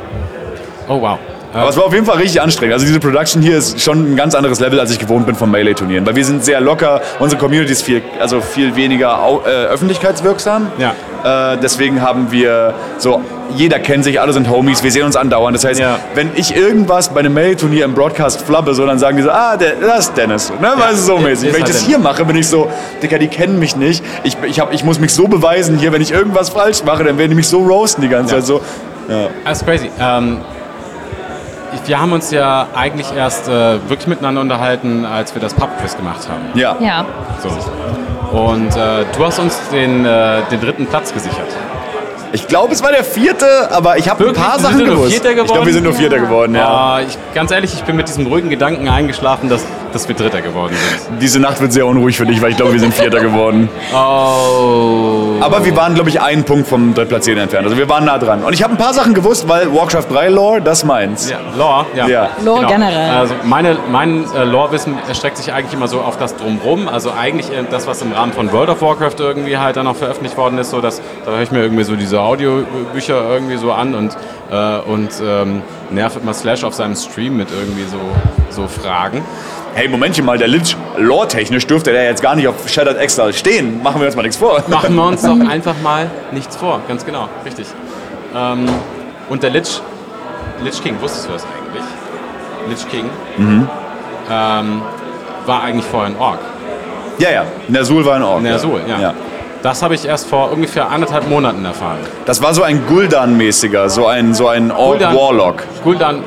[0.88, 1.18] Oh wow.
[1.52, 2.74] Aber es war auf jeden Fall richtig anstrengend.
[2.74, 5.50] Also diese Production hier ist schon ein ganz anderes Level, als ich gewohnt bin von
[5.50, 6.06] Melee-Turnieren.
[6.06, 10.70] Weil wir sind sehr locker, unsere Community ist viel, also viel weniger äh, öffentlichkeitswirksam.
[10.78, 11.52] Ja.
[11.54, 13.20] Äh, deswegen haben wir so,
[13.56, 15.56] jeder kennt sich, alle sind Homies, wir sehen uns andauernd.
[15.56, 15.98] Das heißt, Ja.
[16.14, 19.56] wenn ich irgendwas bei einem Melee-Turnier im Broadcast flabbe, so, dann sagen die so, ah,
[19.56, 20.52] der, das ist Dennis.
[20.60, 20.68] Ne?
[20.76, 21.48] Weißt du, so mäßig.
[21.48, 22.70] ist Wenn ich halt das hier mache, bin ich so,
[23.02, 24.04] Digga, die kennen mich nicht.
[24.22, 27.18] Ich, ich, hab, ich muss mich so beweisen hier, wenn ich irgendwas falsch mache, dann
[27.18, 28.40] werden die mich so roasten die ganze Ja.
[28.40, 28.46] Zeit.
[28.46, 28.60] So.
[29.44, 29.90] Das ist crazy.
[30.00, 30.59] Ähm, ich-
[31.86, 36.28] wir haben uns ja eigentlich erst äh, wirklich miteinander unterhalten, als wir das Pub-Quiz gemacht
[36.28, 36.58] haben.
[36.58, 36.76] Ja.
[36.80, 37.04] Ja.
[37.42, 37.48] So.
[38.36, 41.48] Und äh, du hast uns den, äh, den dritten Platz gesichert.
[42.32, 45.14] Ich glaube, es war der vierte, aber ich habe ein paar Sachen sind nur gewusst.
[45.14, 46.68] Ich glaube, wir sind nur Vierter geworden, ja.
[46.68, 50.42] Ah, ich, ganz ehrlich, ich bin mit diesem ruhigen Gedanken eingeschlafen, dass, dass wir Dritter
[50.42, 51.22] geworden sind.
[51.22, 53.68] Diese Nacht wird sehr unruhig für dich, weil ich glaube, wir sind Vierter geworden.
[53.92, 55.40] Oh.
[55.40, 57.64] Aber wir waren, glaube ich, einen Punkt vom Drittplatzieren entfernt.
[57.66, 58.42] Also wir waren nah dran.
[58.42, 61.30] Und ich habe ein paar Sachen gewusst, weil Warcraft 3 Lore, das meins.
[61.30, 62.06] Ja, Lore, ja.
[62.06, 62.28] Ja.
[62.44, 63.10] Lore generell.
[63.10, 66.88] Also meine, mein äh, Lore-Wissen erstreckt sich eigentlich immer so auf das Drumrum.
[66.88, 69.96] Also eigentlich äh, das, was im Rahmen von World of Warcraft irgendwie halt dann auch
[69.96, 70.70] veröffentlicht worden ist.
[70.70, 74.16] So dass, da höre ich mir irgendwie so diese Audiobücher irgendwie so an und,
[74.50, 77.98] äh, und ähm, nervt immer Slash auf seinem Stream mit irgendwie so,
[78.50, 79.22] so Fragen.
[79.74, 83.82] Hey, Momentchen mal, der Lich, lore-technisch dürfte der jetzt gar nicht auf Shattered Extra stehen.
[83.82, 84.62] Machen wir uns mal nichts vor.
[84.68, 86.80] Machen wir uns doch einfach mal nichts vor.
[86.88, 87.66] Ganz genau, richtig.
[88.34, 88.68] Ähm,
[89.28, 89.80] und der Lich,
[90.64, 91.84] Lich King, wusstest du das eigentlich?
[92.68, 93.10] Lich King
[94.30, 94.82] ähm,
[95.46, 96.40] war eigentlich vorher ein Ork.
[97.18, 97.44] Ja, ja.
[97.68, 98.42] Nersul war ein Ork.
[98.42, 98.98] Nersul, ja.
[98.98, 99.14] ja.
[99.62, 101.98] Das habe ich erst vor ungefähr anderthalb Monaten erfahren.
[102.24, 105.64] Das war so ein Guldan-mäßiger, so ein, so ein Ork-Warlock.
[105.84, 106.24] Guldan, Guldan,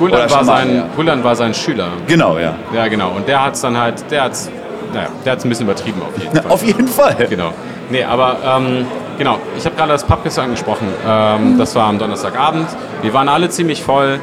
[0.00, 1.24] Oder war sein, ja.
[1.24, 1.88] War sein Schüler.
[2.06, 2.54] Genau, ja.
[2.74, 3.10] Ja, genau.
[3.10, 4.50] Und der hat es dann halt, der hat's,
[4.92, 6.50] naja, der hat's ein bisschen übertrieben auf jeden Fall.
[6.50, 7.14] Auf jeden Fall.
[7.28, 7.52] Genau.
[7.90, 8.86] Nee, aber ähm,
[9.18, 10.88] genau, ich habe gerade das Pubquiz angesprochen.
[11.06, 12.68] Ähm, das war am Donnerstagabend.
[13.02, 14.18] Wir waren alle ziemlich voll.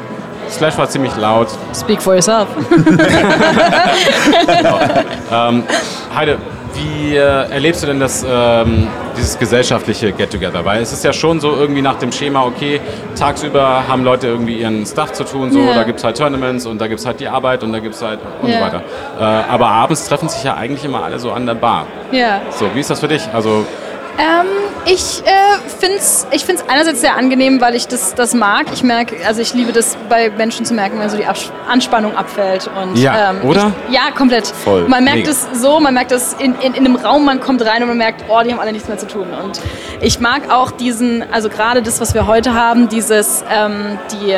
[0.50, 1.48] Slash war ziemlich laut.
[1.74, 2.48] Speak for yourself.
[6.16, 6.38] Heide,
[6.74, 8.88] wie äh, erlebst du denn das, ähm,
[9.22, 10.66] dieses gesellschaftliche Get-Together?
[10.66, 12.82] Weil es ist ja schon so irgendwie nach dem Schema, okay,
[13.18, 15.74] tagsüber haben Leute irgendwie ihren Stuff zu tun, so, Ja.
[15.76, 17.96] da gibt es halt Tournaments und da gibt es halt die Arbeit und da gibt
[17.96, 18.58] es halt und Ja.
[18.60, 18.84] so weiter.
[19.20, 21.86] Äh, aber abends treffen sich ja eigentlich immer alle so an der Bar.
[22.12, 22.42] ja.
[22.52, 23.22] So, wie ist das für dich?
[23.34, 23.66] Also,
[24.18, 24.46] Ähm,
[24.86, 25.32] ich äh,
[25.82, 28.68] finde es ich find's einerseits sehr angenehm, weil ich das, das mag.
[28.74, 31.26] Ich merke, also ich liebe das bei Menschen zu merken, wenn so die
[31.68, 32.70] Anspannung abfällt.
[32.82, 33.74] Und, Ja, ähm, oder?
[33.90, 34.48] Ich, ja, komplett.
[34.48, 34.88] Voll.
[34.88, 35.32] Man merkt Mega.
[35.32, 37.98] es so, man merkt es in, in, in einem Raum, man kommt rein und man
[37.98, 39.28] merkt, oh, die haben alle nichts mehr zu tun.
[39.34, 39.60] Und
[40.00, 44.38] ich mag auch diesen, also gerade das, was wir heute haben, dieses, ähm, die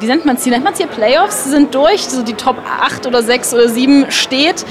[0.00, 0.52] wie nennt man es hier?
[0.52, 1.44] Nennt man es hier Playoffs?
[1.44, 4.64] Sind durch, so die Top 8 oder 6 oder 7 steht.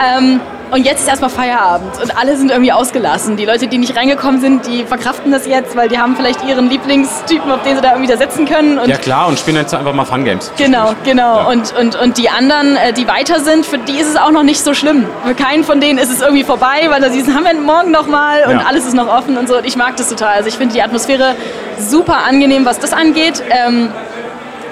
[0.00, 3.36] Ähm, und jetzt ist erstmal Feierabend und alle sind irgendwie ausgelassen.
[3.36, 6.68] Die Leute, die nicht reingekommen sind, die verkraften das jetzt, weil die haben vielleicht ihren
[6.70, 8.78] Lieblingstypen, auf den sie da irgendwie da setzen können.
[8.86, 10.52] Ja klar, und spielen jetzt einfach mal Fun-Games.
[10.56, 11.36] Genau, genau.
[11.38, 11.44] Ja.
[11.44, 14.42] Und, und, und die anderen, äh, die weiter sind, für die ist es auch noch
[14.42, 15.06] nicht so schlimm.
[15.24, 18.06] Für keinen von denen ist es irgendwie vorbei, weil da diesen haben wir morgen noch
[18.06, 18.66] mal und Ja.
[18.68, 19.56] alles ist noch offen und so.
[19.58, 20.34] Und ich mag das total.
[20.34, 21.34] Also ich finde die Atmosphäre
[21.78, 23.42] super angenehm, was das angeht.
[23.50, 23.90] Ähm,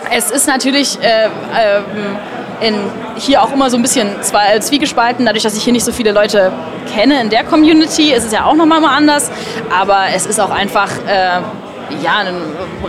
[0.08, 2.16] Es ist natürlich äh, ähm,
[2.60, 2.74] in,
[3.16, 6.52] hier auch immer so ein bisschen zwiegespalten, dadurch, dass ich hier nicht so viele Leute
[6.94, 9.30] kenne in der Community, ist es ja auch nochmal mal anders.
[9.70, 11.40] Aber es ist auch einfach äh,
[12.02, 12.36] ja, ein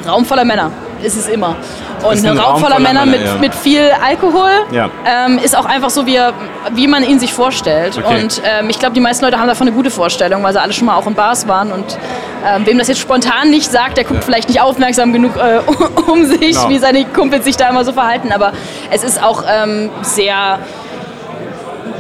[0.08, 0.72] Raum voller Männer.
[1.04, 1.56] Ist es immer.
[2.04, 3.36] Und ein, ein Raum voller Männer, Männer, mit, ja.
[3.40, 4.90] mit viel Alkohol Ja.
[5.06, 6.34] ähm, ist auch einfach so, wie, er-
[6.74, 7.98] wie man ihn sich vorstellt.
[7.98, 8.22] Okay.
[8.24, 10.74] Und ähm, ich glaube, die meisten Leute haben davon eine gute Vorstellung, weil sie alle
[10.74, 11.72] schon mal auch in Bars waren.
[11.72, 11.98] Und
[12.46, 15.60] ähm, wem das jetzt spontan nicht sagt, der guckt vielleicht nicht aufmerksam genug äh,
[16.12, 16.70] um sich, Genau.
[16.70, 18.32] wie seine Kumpels sich da immer so verhalten.
[18.32, 18.54] Aber
[18.92, 20.60] es ist auch ähm, sehr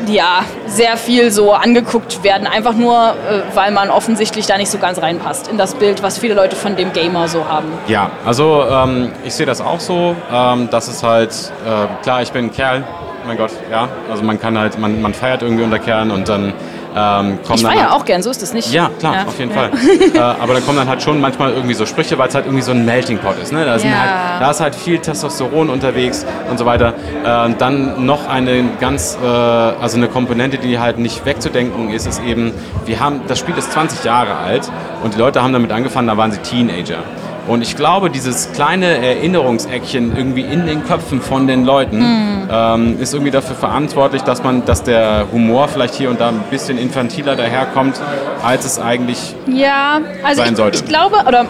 [0.08, 4.78] ja, sehr viel so angeguckt werden, einfach nur, äh, weil man offensichtlich da nicht so
[4.78, 7.72] ganz reinpasst in das Bild, was viele Leute von dem Gamer so haben.
[7.88, 11.32] Ja, also ähm, ich sehe das auch so, ähm, dass es halt,
[11.65, 12.84] äh, klar, ich bin ein Kerl,
[13.26, 16.54] mein Gott, ja, also man kann halt, man, man feiert irgendwie unter Kerlen und dann
[16.98, 18.72] ähm, Ich dann feiere halt, auch gern, so ist es nicht.
[18.74, 19.70] Ja, klar, auf jeden Fall.
[20.14, 22.64] äh, aber da kommen dann halt schon manchmal irgendwie so Sprüche, weil es halt irgendwie
[22.64, 23.52] so ein Melting Pot ist.
[23.52, 23.66] Ne?
[23.66, 23.84] Da, Ja.
[23.84, 26.94] halt, da ist halt viel Testosteron unterwegs und so weiter.
[27.24, 32.22] Äh, dann noch eine ganz, äh, also eine Komponente, die halt nicht wegzudenken ist, ist
[32.24, 32.52] eben,
[32.86, 34.70] wir haben, das Spiel ist 20 Jahre alt
[35.04, 37.00] und die Leute haben damit angefangen, da waren sie Teenager.
[37.48, 42.50] Und ich glaube, dieses kleine Erinnerungseckchen irgendwie in den Köpfen von den Leuten Hm.
[42.52, 46.44] ähm, ist irgendwie dafür verantwortlich, dass man, dass der Humor vielleicht hier und da ein
[46.50, 48.00] bisschen infantiler daherkommt,
[48.44, 50.78] als es eigentlich Ja, also sein ich, sollte.
[50.80, 51.48] ich glaube, oder mm,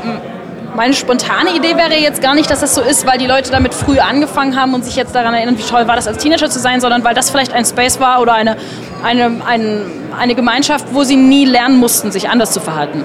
[0.75, 3.73] meine spontane Idee wäre jetzt gar nicht, dass das so ist, weil die Leute damit
[3.73, 6.59] früh angefangen haben und sich jetzt daran erinnern, wie toll war das als Teenager zu
[6.59, 8.57] sein, sondern weil das vielleicht ein Space war oder eine,
[9.03, 9.81] eine, ein,
[10.19, 13.03] eine Gemeinschaft, wo sie nie lernen mussten, sich anders zu verhalten.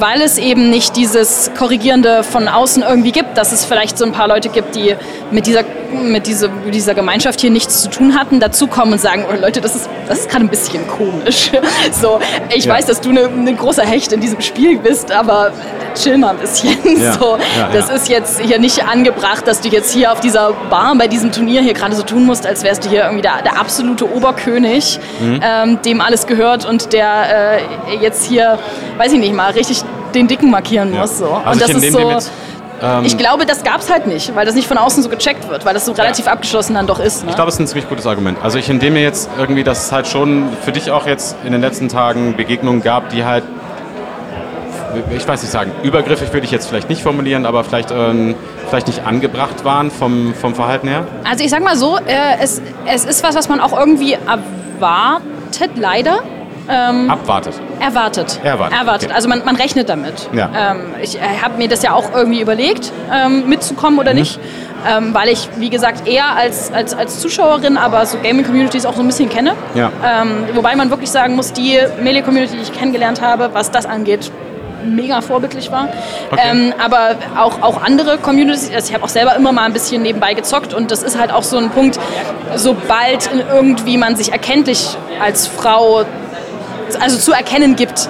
[0.00, 4.12] Weil es eben nicht dieses Korrigierende von außen irgendwie gibt, dass es vielleicht so ein
[4.12, 4.96] paar Leute gibt, die
[5.30, 5.60] mit dieser,
[5.92, 9.60] mit dieser, mit dieser Gemeinschaft hier nichts zu tun hatten, dazukommen und sagen, oh Leute,
[9.60, 11.50] das ist, das ist gerade ein bisschen komisch.
[12.00, 12.18] So,
[12.54, 12.74] ich Ja.
[12.74, 15.52] weiß, dass du ein ne großer Hecht in diesem Spiel bist, aber
[15.94, 16.76] chill mal ein bisschen.
[17.00, 20.52] Ja, So, ja, das ist jetzt hier nicht angebracht, dass du jetzt hier auf dieser
[20.70, 23.42] Bar bei diesem Turnier hier gerade so tun musst, als wärst du hier irgendwie der,
[23.42, 25.40] der absolute Oberkönig, Mhm.
[25.42, 27.58] ähm, dem alles gehört und der
[27.90, 28.58] äh, jetzt hier,
[28.96, 29.82] weiß ich nicht mal, richtig
[30.14, 31.18] den Dicken markieren muss.
[31.18, 31.26] So.
[31.26, 32.30] Also und ich das ist so.
[32.82, 35.48] ähm, ich glaube, das gab es halt nicht, weil das nicht von außen so gecheckt
[35.48, 37.24] wird, weil das so relativ abgeschlossen dann doch ist.
[37.24, 37.30] Ne?
[37.30, 38.38] Ich glaube, es ist ein ziemlich gutes Argument.
[38.42, 41.52] Also ich entnehme mir jetzt irgendwie, dass es halt schon für dich auch jetzt in
[41.52, 43.44] den letzten Tagen Begegnungen gab, die halt,
[45.16, 48.34] ich weiß nicht sagen, übergriffig würde ich jetzt vielleicht nicht formulieren, aber vielleicht, ähm,
[48.68, 51.06] vielleicht nicht angebracht waren vom, vom Verhalten her.
[51.28, 55.70] Also ich sag mal so, äh, es, es ist was, was man auch irgendwie erwartet,
[55.76, 56.20] leider.
[57.10, 57.54] Abwartet.
[57.80, 58.40] Erwartet.
[58.44, 59.14] Erwartet, okay.
[59.14, 60.28] Also man, man rechnet damit.
[60.32, 60.50] Ja.
[60.72, 64.38] Ähm, ich äh, habe mir das ja auch irgendwie überlegt, ähm, mitzukommen oder nicht.
[64.88, 69.02] Ähm, weil ich, wie gesagt, eher als, als, als Zuschauerin, aber so Gaming-Communities auch so
[69.02, 69.52] ein bisschen kenne.
[69.74, 69.90] Ja.
[70.02, 74.32] Ähm, wobei man wirklich sagen muss, die Melee-Community, die ich kennengelernt habe, was das angeht,
[74.84, 75.88] mega vorbildlich war.
[76.30, 76.40] Okay.
[76.50, 80.02] Ähm, aber auch, auch andere Communities, also ich habe auch selber immer mal ein bisschen
[80.02, 81.98] nebenbei gezockt und das ist halt auch so ein Punkt,
[82.56, 86.04] sobald irgendwie man sich erkenntlich als Frau
[86.96, 88.08] also zu erkennen gibt,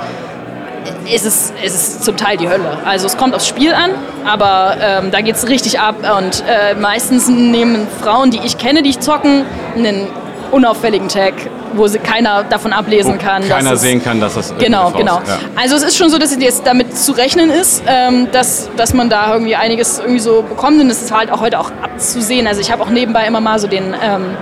[1.12, 2.78] ist es, ist es zum Teil die Hölle.
[2.84, 3.90] Also es kommt aufs Spiel an,
[4.24, 8.82] aber ähm, da geht es richtig ab und äh, meistens nehmen Frauen, die ich kenne,
[8.82, 9.44] die ich zocken,
[9.76, 10.06] einen
[10.52, 11.34] unauffälligen Tag,
[11.74, 13.42] wo sie keiner davon ablesen kann.
[13.42, 15.18] dass Keiner sehen kann, dass das Genau, genau.
[15.18, 15.28] Ist.
[15.28, 15.38] Ja.
[15.56, 18.92] Also es ist schon so, dass es jetzt damit zu rechnen ist, ähm, dass, dass
[18.94, 22.46] man da irgendwie einiges irgendwie so bekommt und es ist halt auch heute auch abzusehen.
[22.46, 24.36] Also ich habe auch nebenbei immer mal so den, ähm,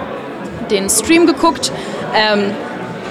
[0.71, 1.73] den Stream geguckt.
[2.15, 2.53] Ähm,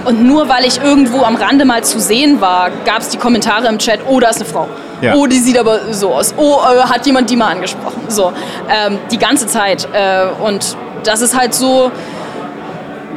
[0.08, 3.68] und nur weil ich irgendwo am Rande mal zu sehen war, gab es die Kommentare
[3.68, 4.70] im Chat, oh, da ist eine Frau.
[5.02, 5.16] Ja.
[5.16, 6.34] Oh, die sieht aber so aus.
[6.38, 8.04] Oh, äh, hat jemand die mal angesprochen.
[8.08, 8.32] So,
[8.70, 9.86] ähm, die ganze Zeit.
[9.92, 11.92] Äh, und das ist halt so,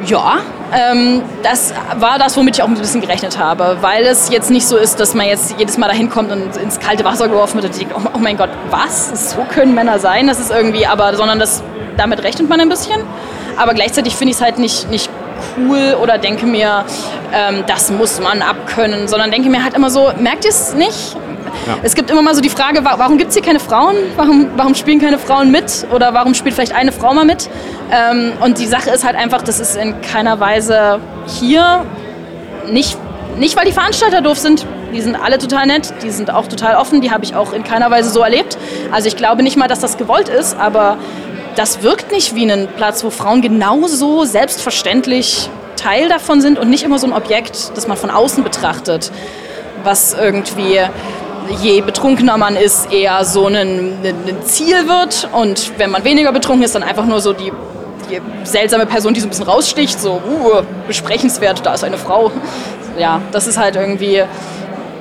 [0.04, 0.38] ja,
[0.72, 4.66] ähm, das war das, womit ich auch ein bisschen gerechnet habe, weil es jetzt nicht
[4.66, 7.72] so ist, dass man jetzt jedes Mal dahin kommt und ins kalte Wasser geworfen wird
[7.72, 9.30] und denkt, oh, oh mein Gott, was?
[9.30, 10.26] So können Männer sein?
[10.26, 11.62] Das ist irgendwie, aber, sondern das,
[11.96, 13.00] damit rechnet man ein bisschen.
[13.56, 15.09] Aber gleichzeitig finde ich es halt nicht, nicht
[15.56, 16.84] cool oder denke mir,
[17.32, 21.16] ähm, das muss man abkönnen, sondern denke mir halt immer so, merkt ihr es nicht?
[21.66, 21.74] Ja.
[21.82, 23.96] Es gibt immer mal so die Frage, wa- warum gibt es hier keine Frauen?
[24.16, 25.86] Warum, warum spielen keine Frauen mit?
[25.92, 27.48] Oder warum spielt vielleicht eine Frau mal mit?
[27.90, 31.84] Ähm, und die Sache ist halt einfach, das ist in keiner Weise hier
[32.70, 32.96] nicht,
[33.38, 34.64] nicht, weil die Veranstalter doof sind.
[34.94, 37.62] Die sind alle total nett, die sind auch total offen, die habe ich auch in
[37.62, 38.58] keiner Weise so erlebt.
[38.90, 40.96] Also ich glaube nicht mal, dass das gewollt ist, aber
[41.56, 46.82] das wirkt nicht wie ein Platz, wo Frauen genauso selbstverständlich Teil davon sind und nicht
[46.82, 49.10] immer so ein Objekt, das man von außen betrachtet,
[49.82, 50.80] was irgendwie
[51.62, 56.64] je betrunkener man ist, eher so ein, ein Ziel wird und wenn man weniger betrunken
[56.64, 57.52] ist, dann einfach nur so die,
[58.10, 62.30] die seltsame Person, die so ein bisschen raussticht, so uh, besprechenswert, da ist eine Frau.
[62.98, 64.22] Ja, das ist halt irgendwie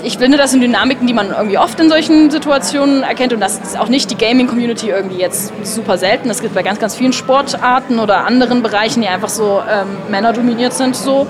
[0.03, 3.59] ich finde, das sind Dynamiken, die man irgendwie oft in solchen Situationen erkennt und das
[3.59, 6.29] ist auch nicht die Gaming-Community irgendwie jetzt super selten.
[6.29, 10.73] Es gibt bei ganz, ganz vielen Sportarten oder anderen Bereichen, die einfach so ähm, männerdominiert
[10.73, 11.27] sind, so.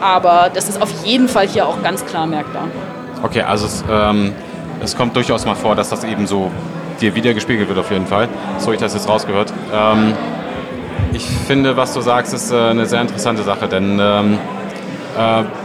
[0.00, 2.64] Aber das ist auf jeden Fall hier auch ganz klar merkbar.
[3.22, 4.32] Okay, also es, ähm,
[4.82, 6.50] es kommt durchaus mal vor, dass das eben so
[7.00, 8.28] dir wiedergespiegelt wird auf jeden Fall.
[8.58, 9.52] So ich das jetzt rausgehört.
[9.72, 10.14] Ähm,
[11.12, 14.61] ich finde, was du sagst, ist äh, eine sehr interessante Sache, denn ähm, äh,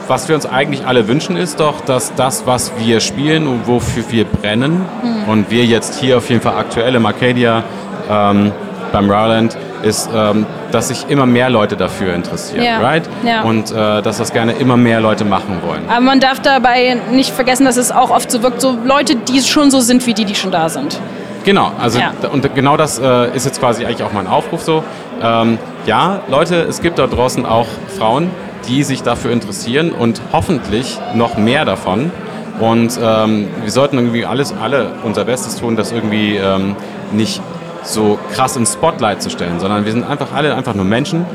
[0.08, 4.04] was wir uns eigentlich alle wünschen, ist doch, dass das, was wir spielen und wofür
[4.10, 5.30] wir brennen, mhm.
[5.30, 7.64] und wir jetzt hier auf jeden Fall aktuell im Arcadia
[8.10, 8.52] ähm,
[8.92, 12.80] beim Rowland, ist, ähm, dass sich immer mehr Leute dafür interessieren, ja.
[12.80, 13.04] right?
[13.24, 13.44] Ja.
[13.44, 15.84] Und äh, dass das gerne immer mehr Leute machen wollen.
[15.88, 19.40] Aber man darf dabei nicht vergessen, dass es auch oft so wirkt, so Leute, die
[19.42, 21.00] schon so sind wie die, die schon da sind.
[21.46, 22.12] Genau, also Ja.
[22.30, 24.84] und genau das äh, ist jetzt quasi eigentlich auch mein Aufruf so.
[25.22, 28.30] Ähm, ja, Leute, es gibt da draußen auch Frauen,
[28.68, 32.12] die sich dafür interessieren und hoffentlich noch mehr davon.
[32.60, 36.76] Und ähm, wir sollten irgendwie alles, alle unser Bestes tun, das irgendwie ähm,
[37.12, 37.42] nicht
[37.84, 41.26] so krass ins Spotlight zu stellen, sondern wir sind einfach alle einfach nur Menschen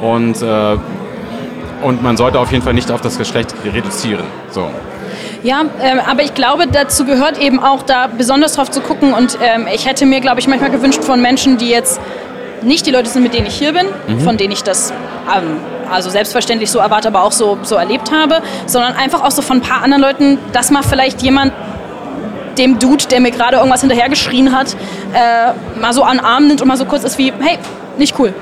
[0.00, 0.76] und, äh,
[1.82, 4.24] und man sollte auf jeden Fall nicht auf das Geschlecht reduzieren.
[4.50, 4.68] So.
[5.42, 9.14] Ja, ähm, aber ich glaube, dazu gehört eben auch da besonders drauf zu gucken.
[9.14, 12.00] Und ähm, ich hätte mir, glaube ich, manchmal gewünscht von Menschen, die jetzt
[12.62, 13.86] nicht die Leute sind, mit denen ich hier bin,
[14.24, 14.92] von denen ich das
[15.32, 15.58] ähm,
[15.90, 19.58] also selbstverständlich so erwarte, aber auch so, so erlebt habe, sondern einfach auch so von
[19.58, 21.52] ein paar anderen Leuten, dass mal vielleicht jemand
[22.58, 24.76] dem Dude, der mir gerade irgendwas hinterhergeschrien hat,
[25.14, 27.58] äh, mal so an den Arm nimmt und mal so kurz ist wie, hey,
[27.96, 28.34] nicht cool.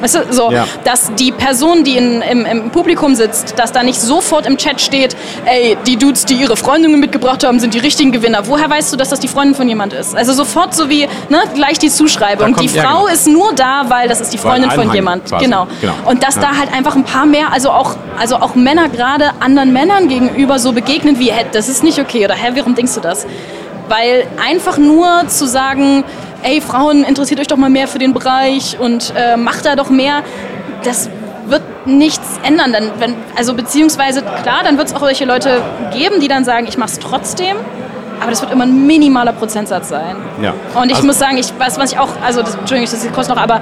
[0.00, 0.66] Weißt du, so, Ja.
[0.84, 4.80] dass die Person, die in, im, im Publikum sitzt, dass da nicht sofort im Chat
[4.80, 8.46] steht, ey, die Dudes, die ihre Freundinnen mitgebracht haben, sind die richtigen Gewinner.
[8.46, 10.16] Woher weißt du, dass das die Freundin von jemand ist?
[10.16, 12.54] Also sofort so wie, ne, gleich die Zuschreibung.
[12.54, 13.06] Da die Frau genau.
[13.06, 15.26] ist nur da, weil das ist die Freundin von jemand.
[15.26, 15.44] quasi.
[15.44, 15.66] Genau.
[15.80, 15.94] Genau.
[16.06, 16.42] Und dass Ja.
[16.42, 20.58] da halt einfach ein paar mehr, also auch, also auch Männer gerade anderen Männern gegenüber
[20.58, 23.26] so begegnen wie, hä, das ist nicht okay oder hä, warum denkst du das?
[23.88, 26.04] Weil einfach nur zu sagen,
[26.42, 29.90] ey Frauen, interessiert euch doch mal mehr für den Bereich und äh, macht da doch
[29.90, 30.22] mehr,
[30.84, 31.10] das
[31.46, 32.72] wird nichts ändern.
[32.72, 36.66] Dann, wenn, also beziehungsweise, klar, dann wird es auch solche Leute geben, die dann sagen,
[36.68, 37.56] ich mach's trotzdem.
[38.20, 40.16] Aber das wird immer ein minimaler Prozentsatz sein.
[40.42, 40.52] Ja.
[40.74, 43.36] Und ich Also- muss sagen, ich weiß, was ich auch, also das, Entschuldigung, das kostet
[43.36, 43.60] noch, aber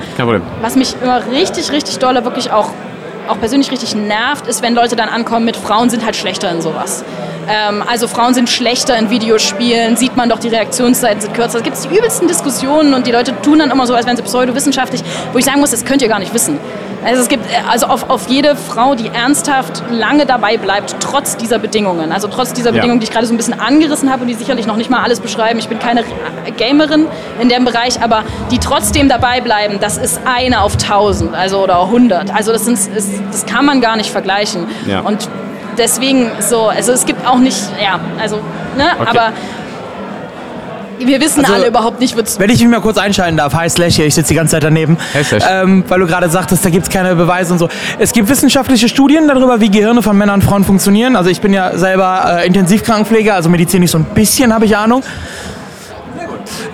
[0.62, 2.70] was mich immer richtig, richtig dolle wirklich auch,
[3.28, 6.62] auch persönlich richtig nervt, ist, wenn Leute dann ankommen mit Frauen sind halt schlechter in
[6.62, 7.04] sowas.
[7.48, 11.58] Ähm, also Frauen sind schlechter in Videospielen, sieht man doch, die Reaktionszeiten sind kürzer.
[11.58, 14.22] Es gibt die übelsten Diskussionen und die Leute tun dann immer so, als wären sie
[14.22, 16.58] pseudowissenschaftlich, wo ich sagen muss, das könnt ihr gar nicht wissen.
[17.04, 21.58] Also es gibt also auf, auf jede Frau, die ernsthaft lange dabei bleibt, trotz dieser
[21.60, 22.76] Bedingungen, also trotz dieser Ja.
[22.76, 25.02] Bedingungen, die ich gerade so ein bisschen angerissen habe und die sicherlich noch nicht mal
[25.04, 25.60] alles beschreiben.
[25.60, 26.02] Ich bin keine
[26.56, 27.06] Gamerin
[27.40, 31.88] in dem Bereich, aber die trotzdem dabei bleiben, das ist eine auf tausend, also oder
[31.88, 32.34] hundert.
[32.34, 32.78] Also das, sind,
[33.30, 34.66] das kann man gar nicht vergleichen.
[34.88, 35.00] Ja.
[35.00, 35.28] Und
[35.78, 38.36] deswegen so, also es gibt auch nicht, ja, also,
[38.76, 39.08] ne, Okay.
[39.10, 39.32] aber
[40.98, 43.68] wir wissen Also, alle überhaupt nicht, wird's Wenn ich mich mal kurz einschalten darf, hi
[43.68, 44.96] Slash hier, ich sitze die ganze Zeit daneben.
[45.12, 45.44] Hey, Slash.
[45.48, 47.68] Ähm, weil du gerade sagtest, da gibt es keine Beweise und so.
[47.98, 51.14] Es gibt wissenschaftliche Studien darüber, wie Gehirne von Männern und Frauen funktionieren.
[51.14, 55.02] Also ich bin ja selber äh, Intensivkrankenpfleger, also medizinisch so ein bisschen habe ich Ahnung.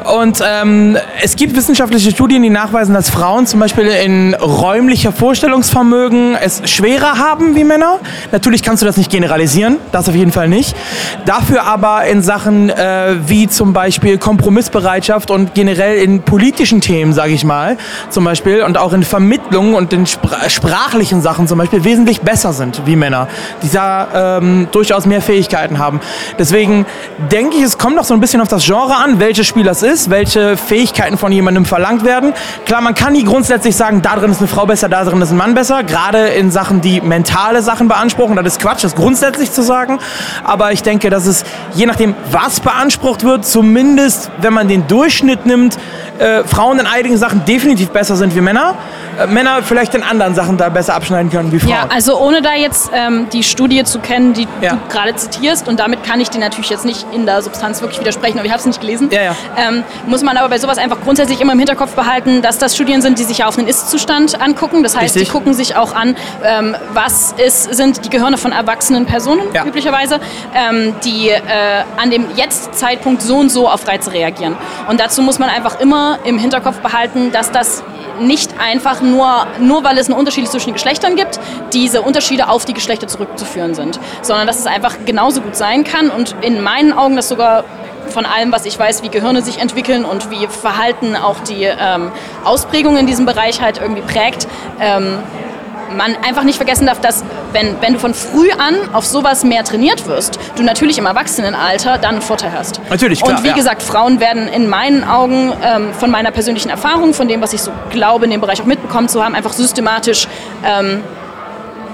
[0.05, 6.37] Und ähm, es gibt wissenschaftliche Studien, die nachweisen, dass Frauen zum Beispiel in räumlicher Vorstellungsvermögen
[6.37, 7.99] es schwerer haben wie Männer.
[8.33, 10.77] Natürlich kannst du das nicht generalisieren, das auf jeden Fall nicht.
[11.25, 17.33] Dafür aber in Sachen äh, wie zum Beispiel Kompromissbereitschaft und generell in politischen Themen, sage
[17.33, 17.77] ich mal,
[18.11, 22.53] zum Beispiel und auch in Vermittlung und in spra sprachlichen Sachen zum Beispiel wesentlich besser
[22.53, 23.29] sind wie Männer,
[23.63, 26.01] die da ähm, durchaus mehr Fähigkeiten haben.
[26.39, 26.87] Deswegen
[27.31, 29.83] denke ich, es kommt noch so ein bisschen auf das Genre an, welches Spiel das
[29.83, 32.33] ist, welche Fähigkeiten von jemandem verlangt werden.
[32.67, 35.31] Klar, man kann nie grundsätzlich sagen, da drin ist eine Frau besser, da drin ist
[35.31, 38.37] ein Mann besser, gerade in Sachen, die mentale Sachen beanspruchen.
[38.37, 39.99] Das ist Quatsch, das grundsätzlich zu sagen.
[40.45, 41.45] Aber ich denke, dass es,
[41.75, 45.77] je nachdem, was beansprucht wird, zumindest, wenn man den Durchschnitt nimmt,
[46.19, 48.75] äh, Frauen in einigen Sachen definitiv besser sind wie Männer.
[49.19, 51.71] Äh, Männer vielleicht in anderen Sachen da besser abschneiden können wie Frauen.
[51.73, 54.73] Ja, also ohne da jetzt ähm, die Studie zu kennen, die Ja.
[54.73, 58.01] du gerade zitierst, und damit kann ich dir natürlich jetzt nicht in der Substanz wirklich
[58.01, 59.37] widersprechen, aber ich habe es nicht gelesen, Ja, ja.
[59.57, 63.03] Ähm, muss man aber bei sowas einfach grundsätzlich immer im Hinterkopf behalten, dass das Studien
[63.03, 64.83] sind, die sich ja auf einen Ist-Zustand angucken.
[64.83, 65.25] Das heißt, Richtig.
[65.25, 69.65] die gucken sich auch an, ähm, was ist, sind die Gehirne von erwachsenen Personen Ja.
[69.65, 70.21] üblicherweise,
[70.55, 71.41] ähm, die äh,
[71.97, 74.57] an dem Jetzt-Zeitpunkt so und so auf Reize reagieren.
[74.89, 77.83] Und dazu muss man einfach immer im Hinterkopf behalten, dass das
[78.21, 81.41] nicht einfach nur, nur weil es einen Unterschied zwischen den Geschlechtern gibt,
[81.73, 86.11] diese Unterschiede auf die Geschlechter zurückzuführen sind, sondern dass es einfach genauso gut sein kann
[86.11, 87.65] und in meinen Augen das sogar
[88.09, 92.13] von allem, was ich weiß, wie Gehirne sich entwickeln und wie Verhalten auch die ähm,
[92.45, 94.47] Ausprägung in diesem Bereich halt irgendwie prägt,
[94.81, 95.19] ähm,
[95.97, 99.65] man einfach nicht vergessen darf, dass wenn, wenn du von früh an auf sowas mehr
[99.65, 102.81] trainiert wirst, du natürlich im Erwachsenenalter dann einen Vorteil hast.
[102.89, 103.55] Natürlich, klar, Und wie ja.
[103.55, 107.61] gesagt, Frauen werden in meinen Augen ähm, von meiner persönlichen Erfahrung, von dem, was ich
[107.61, 110.29] so glaube, in dem Bereich auch mitbekommen zu haben, einfach systematisch
[110.65, 111.03] ähm,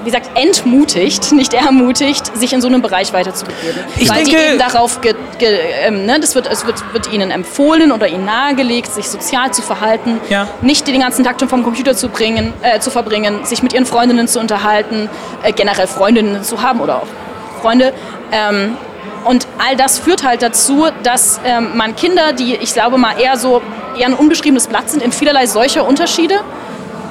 [0.03, 3.83] wie gesagt, entmutigt, nicht ermutigt, sich in so einem Bereich weiterzubegeben.
[3.97, 7.13] Ich Weil denke- die eben darauf, ge, ge, ähm, ne, das wird, es wird, wird
[7.13, 10.47] ihnen empfohlen oder ihnen nahegelegt, sich sozial zu verhalten, Ja.
[10.63, 14.29] nicht den ganzen Tag vom Computer zu, bringen, äh, zu verbringen, sich mit ihren Freundinnen
[14.29, 15.09] zu unterhalten,
[15.43, 17.07] äh, generell Freundinnen zu haben oder auch
[17.63, 17.93] Freunde.
[18.33, 18.77] Ähm,
[19.25, 23.37] und all das führt halt dazu, dass ähm, man Kinder, die ich glaube mal eher
[23.37, 23.61] so
[23.99, 26.37] eher ein unbeschriebenes Blatt sind in vielerlei solcher Unterschiede,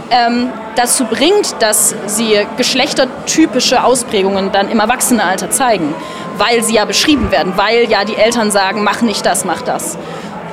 [0.09, 5.93] ähm, dazu bringt, dass sie geschlechtertypische Ausprägungen dann im Erwachsenenalter zeigen,
[6.37, 9.97] weil sie ja beschrieben werden, weil ja die Eltern sagen, mach nicht das, mach das.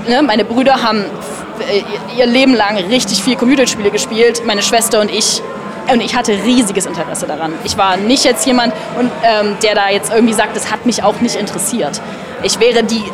[0.09, 0.23] Ne?
[0.23, 1.05] Meine Brüder haben
[1.71, 1.83] äh,
[2.19, 5.43] ihr Leben lang richtig viel Computerspiele gespielt, meine Schwester und ich.
[5.93, 7.53] Und ich hatte riesiges Interesse daran.
[7.65, 11.03] Ich war nicht jetzt jemand, und, ähm, der da jetzt irgendwie sagt, das hat mich
[11.03, 12.01] auch nicht interessiert.
[12.43, 13.05] Ich wäre die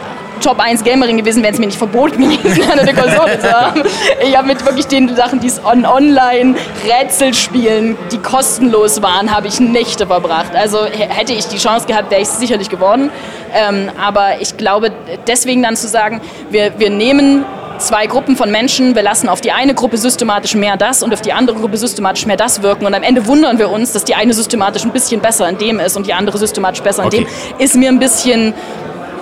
[0.40, 3.82] Top 1 Gamerin gewesen, wenn es mir nicht verboten gewesen wäre, eine Konsole zu haben.
[4.26, 9.34] Ich habe mit wirklich den Sachen, die es on online Rätsel spielen, die kostenlos waren,
[9.34, 10.54] habe ich Nächte verbracht.
[10.54, 13.10] Also hätte ich die Chance gehabt, wäre ich es sicherlich geworden.
[13.54, 14.90] Ähm, aber ich glaube,
[15.26, 17.44] deswegen dann zu sagen, wir, wir nehmen
[17.78, 21.22] zwei Gruppen von Menschen, wir lassen auf die eine Gruppe systematisch mehr das und auf
[21.22, 24.14] die andere Gruppe systematisch mehr das wirken und am Ende wundern wir uns, dass die
[24.14, 27.24] eine systematisch ein bisschen besser in dem ist und die andere systematisch besser in Okay.
[27.24, 27.26] dem,
[27.58, 28.54] ist mir ein bisschen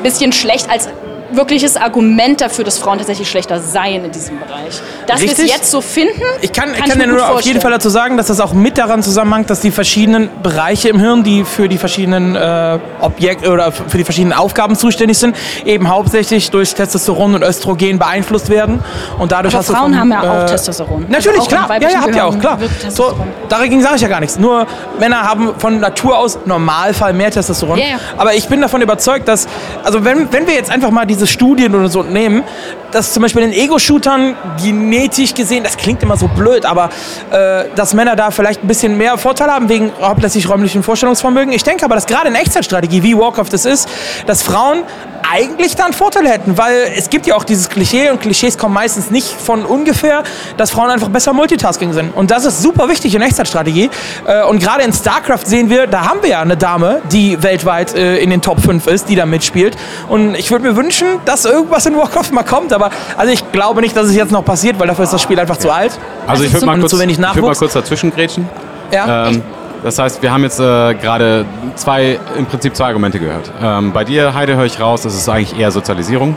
[0.02, 0.88] bisschen schlecht als
[1.30, 4.80] wirkliches Argument dafür, dass Frauen tatsächlich schlechter seien in diesem Bereich.
[5.06, 7.16] Dass wir es jetzt so finden, Ich kann, ich kann kann ich dir mir nur
[7.18, 7.72] gut auf jeden Fall vorstellen.
[7.72, 11.44] dazu sagen, dass das auch mit daran zusammenhängt, dass die verschiedenen Bereiche im Hirn, die
[11.44, 16.74] für die verschiedenen äh, Objekte oder für die verschiedenen Aufgaben zuständig sind, eben hauptsächlich durch
[16.74, 18.82] Testosteron und Östrogen beeinflusst werden.
[19.18, 21.06] Und dadurch Aber hast du Frauen vom, haben ja auch äh, Testosteron.
[21.08, 21.80] Natürlich, Also auch im klar.
[21.82, 22.58] Ja, ja, habt ihr auch, klar.
[22.88, 23.14] So,
[23.48, 24.38] dagegen sage ich ja gar nichts.
[24.38, 24.66] Nur
[24.98, 27.78] Männer haben von Natur aus Normalfall mehr Testosteron.
[27.78, 27.96] Ja, ja.
[28.16, 29.46] Aber ich bin davon überzeugt, dass,
[29.84, 32.44] also wenn, wenn wir jetzt einfach mal diese Studien oder so nehmen,
[32.92, 36.90] dass zum Beispiel in Ego-Shootern genetisch gesehen, das klingt immer so blöd, aber
[37.30, 41.52] äh, dass Männer da vielleicht ein bisschen mehr Vorteil haben wegen hauptsächlich räumlichen Vorstellungsvermögen.
[41.52, 43.88] Ich denke aber, dass gerade in Echtzeitstrategie, wie Warcraft das ist,
[44.26, 44.84] dass Frauen
[45.32, 48.74] eigentlich da einen Vorteil hätten, weil es gibt ja auch dieses Klischee und Klischees kommen
[48.74, 50.22] meistens nicht von ungefähr,
[50.56, 52.14] dass Frauen einfach besser Multitasking sind.
[52.16, 53.90] Und das ist super wichtig in Echtzeitstrategie.
[54.26, 57.94] Äh, und gerade in StarCraft sehen wir, da haben wir ja eine Dame, die weltweit
[57.94, 59.76] äh, in den Top 5 ist, die da mitspielt.
[60.08, 62.72] Und ich würde mir wünschen, dass irgendwas in Warcraft mal kommt.
[62.72, 65.38] Aber also ich glaube nicht, dass es jetzt noch passiert, weil dafür ist das Spiel
[65.38, 65.98] einfach zu alt.
[66.26, 68.48] Also ich ist würde mal, kurz- zu wenig ich würd mal kurz dazwischen grätschen.
[68.90, 69.28] Ja.
[69.28, 69.42] Ähm,
[69.82, 71.44] das heißt, wir haben jetzt äh, gerade
[71.76, 73.50] zwei, im Prinzip zwei Argumente gehört.
[73.62, 76.36] Ähm, bei dir, Heide, höre ich raus, das ist eigentlich eher Sozialisierung,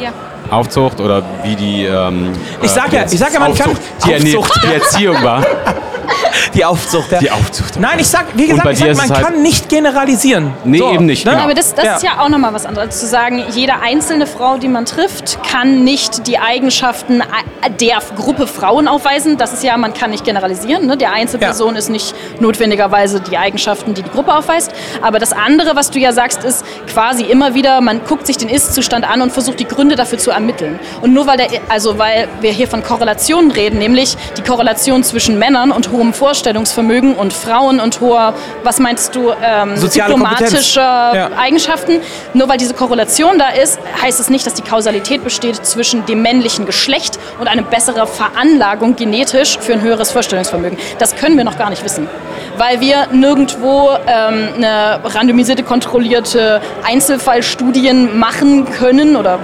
[0.00, 0.10] Ja.
[0.50, 1.84] Aufzucht oder wie die.
[1.84, 4.60] Ähm, Ich sag ja- die ich sag ja, man kann- Aufzucht, die, Erne- Aufzucht.
[4.64, 5.42] die Erziehung war.
[6.54, 7.10] Die Aufzucht.
[7.12, 7.18] Ja.
[7.18, 7.78] Die Aufzucht.
[7.80, 10.52] Nein, ich sag, wie gesagt, ich sag, man halt- kann nicht generalisieren.
[10.64, 11.38] Nee, eben nicht, genau.
[11.42, 11.96] Aber das, das Ja.
[11.96, 12.98] ist ja auch nochmal was anderes.
[13.00, 17.22] Zu sagen, jede einzelne Frau, die man trifft, kann nicht die Eigenschaften
[17.80, 19.36] der Gruppe Frauen aufweisen.
[19.38, 20.86] Das ist ja, man kann nicht generalisieren.
[20.86, 20.96] Ne?
[20.96, 24.72] Der Einzelperson ist nicht notwendigerweise die Eigenschaften, die die Gruppe aufweist.
[25.00, 28.48] Aber das andere, was du ja sagst, ist quasi immer wieder, man guckt sich den
[28.48, 30.78] Ist-Zustand an und versucht die Gründe dafür zu ermitteln.
[31.00, 35.38] Und nur weil, der, also weil wir hier von Korrelationen reden, nämlich die Korrelation zwischen
[35.38, 40.82] Männern und hohem Vorstellungsvermögen und Frauen und hoher, was meinst du, ähm, diplomatischer
[41.14, 41.30] Ja.
[41.38, 42.00] Eigenschaften.
[42.34, 46.20] Nur weil diese Korrelation da ist, heißt es nicht, dass die Kausalität besteht zwischen dem
[46.22, 50.78] männlichen Geschlecht und eine bessere Veranlagung genetisch für ein höheres Vorstellungsvermögen.
[50.98, 52.08] Das können wir noch gar nicht wissen.
[52.58, 59.38] Weil wir nirgendwo ähm, eine randomisierte, kontrollierte Einzelfallstudien machen können oder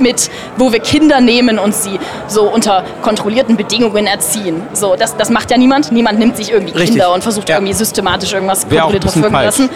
[0.00, 4.62] mit, wo wir Kinder nehmen und sie so unter kontrollierten Bedingungen erziehen.
[4.72, 5.92] So, das, das macht ja niemand.
[5.92, 6.90] Niemand nimmt sich irgendwie Richtig.
[6.96, 7.56] Kinder und versucht Ja.
[7.56, 9.46] irgendwie systematisch irgendwas kontrolliert verfolgen falsch.
[9.46, 9.70] lassen.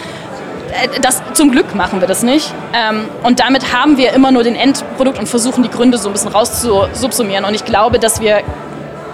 [0.71, 2.53] Äh, Das, zum Glück machen wir das nicht.
[2.73, 6.13] Ähm, und damit haben wir immer nur den Endprodukt und versuchen die Gründe so ein
[6.13, 7.45] bisschen rauszusubsumieren.
[7.45, 8.41] Und ich glaube, dass wir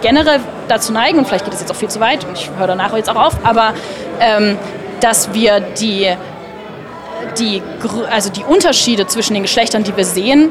[0.02, 2.68] generell dazu neigen, und vielleicht geht es jetzt auch viel zu weit, und ich höre
[2.68, 3.74] danach jetzt auch auf, aber
[4.20, 4.58] ähm,
[5.02, 6.08] dass wir die,
[7.38, 7.62] die,
[8.10, 10.50] also die Unterschiede zwischen den Geschlechtern, die wir sehen,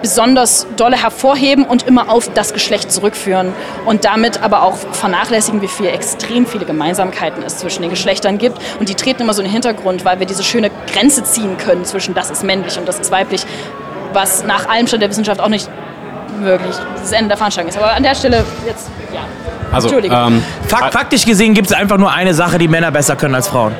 [0.00, 3.52] besonders dolle hervorheben und immer auf das Geschlecht zurückführen
[3.86, 8.58] und damit aber auch vernachlässigen, wie viel extrem viele Gemeinsamkeiten es zwischen den Geschlechtern gibt
[8.78, 11.84] und die treten immer so in den Hintergrund, weil wir diese schöne Grenze ziehen können
[11.84, 13.44] zwischen das ist männlich und das ist weiblich,
[14.12, 15.68] was nach allem Stand der Wissenschaft auch nicht
[16.40, 17.78] möglich das Ende der Veranstaltung ist.
[17.78, 19.20] Aber an der Stelle jetzt, ja.
[19.72, 20.18] Also, Entschuldigung.
[20.18, 23.48] ähm, Fakt, faktisch gesehen gibt es einfach nur eine Sache, die Männer besser können als
[23.48, 23.74] Frauen.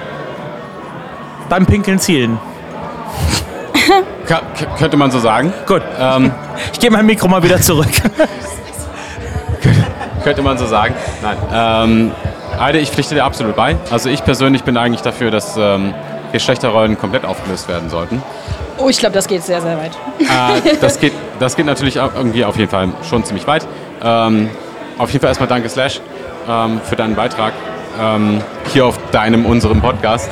[1.48, 2.38] Beim Pinkeln zielen.
[4.26, 5.52] Ka- k- könnte man so sagen.
[5.66, 5.82] Gut.
[5.98, 6.32] Ähm,
[6.72, 7.88] Ich gebe mein Mikro mal wieder zurück.
[10.24, 10.94] könnte man so sagen.
[11.22, 11.36] Nein.
[11.52, 12.12] Ähm,
[12.58, 13.76] Heide, ich pflichte dir absolut bei.
[13.90, 15.94] Also ich persönlich bin eigentlich dafür, dass ähm,
[16.32, 18.22] Geschlechterrollen komplett aufgelöst werden sollten.
[18.78, 19.92] Oh, ich glaube, das geht sehr, sehr weit.
[20.20, 23.66] Äh, das, geht, das geht natürlich auch irgendwie auf jeden Fall schon ziemlich weit.
[24.02, 24.50] Ähm,
[24.98, 26.00] auf jeden Fall erstmal danke Slash
[26.48, 27.52] ähm, für deinen Beitrag
[28.00, 28.40] ähm,
[28.72, 30.30] hier auf deinem, unserem Podcast,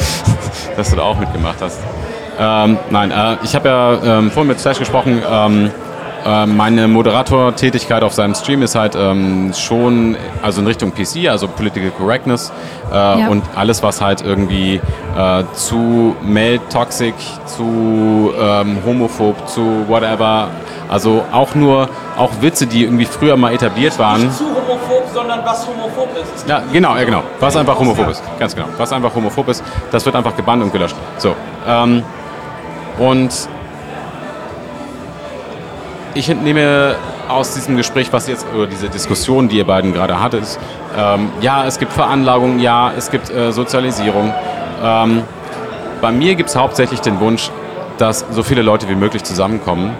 [0.76, 1.78] dass du da auch mitgemacht hast.
[2.38, 5.22] Ähm, nein, äh, ich habe ja ähm, vorhin mit Slash gesprochen.
[5.28, 5.70] Ähm,
[6.24, 11.48] äh, meine Moderatortätigkeit auf seinem Stream ist halt ähm, schon also in Richtung PC, also
[11.48, 12.52] Political Correctness
[12.90, 13.28] äh, ja.
[13.28, 14.80] und alles, was halt irgendwie
[15.16, 17.14] äh, zu male toxic,
[17.46, 20.48] zu ähm, homophob, zu whatever,
[20.88, 24.22] also auch nur auch Witze, die irgendwie früher mal etabliert waren.
[24.22, 26.48] Nicht zu homophob, sondern was homophob ist.
[26.48, 27.22] Ja, genau, ja genau.
[27.40, 28.68] Was einfach homophob ist, ganz genau.
[28.76, 30.96] Was einfach homophob ist, das wird einfach gebannt und gelöscht.
[31.18, 31.34] So.
[31.66, 32.04] Ähm,
[32.98, 33.48] und
[36.14, 36.96] ich entnehme
[37.28, 40.58] aus diesem Gespräch, was jetzt, oder diese Diskussion, die ihr beiden gerade hattet,
[40.96, 44.32] ähm, ja, es gibt Veranlagung, ja, es gibt äh, Sozialisierung.
[44.82, 45.22] Ähm,
[46.00, 47.50] bei mir gibt es hauptsächlich den Wunsch,
[47.98, 49.94] dass so viele Leute wie möglich zusammenkommen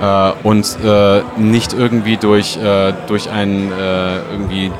[0.00, 4.70] äh, und äh, nicht irgendwie durch, äh, durch ein äh, irgendwie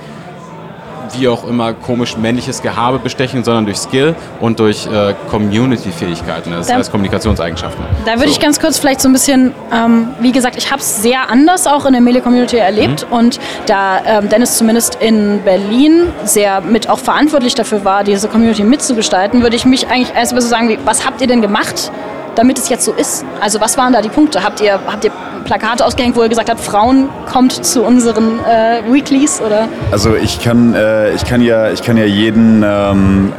[1.14, 6.72] wie auch immer komisch männliches Gehabe bestechen, sondern durch Skill und durch äh, Community-Fähigkeiten, das
[6.72, 7.84] heißt Kommunikationseigenschaften.
[8.04, 8.30] Da würde so.
[8.30, 11.66] ich ganz kurz vielleicht so ein bisschen, ähm, wie gesagt, ich habe es sehr anders
[11.66, 13.16] auch in der Melee-Community erlebt mhm.
[13.16, 18.64] und da ähm, Dennis zumindest in Berlin sehr mit auch verantwortlich dafür war, diese Community
[18.64, 21.90] mitzugestalten, würde ich mich eigentlich erstmal so sagen, wie, was habt ihr denn gemacht,
[22.34, 23.24] damit es jetzt so ist?
[23.40, 24.42] Also was waren da die Punkte?
[24.42, 25.12] Habt ihr, habt ihr
[25.46, 29.68] Plakate ausgehängt, wo er gesagt hat, Frauen kommt zu unseren äh, Weeklies oder?
[29.90, 33.32] Also ich kann, äh, ich kann ja, ich kann ja jeden, ähm,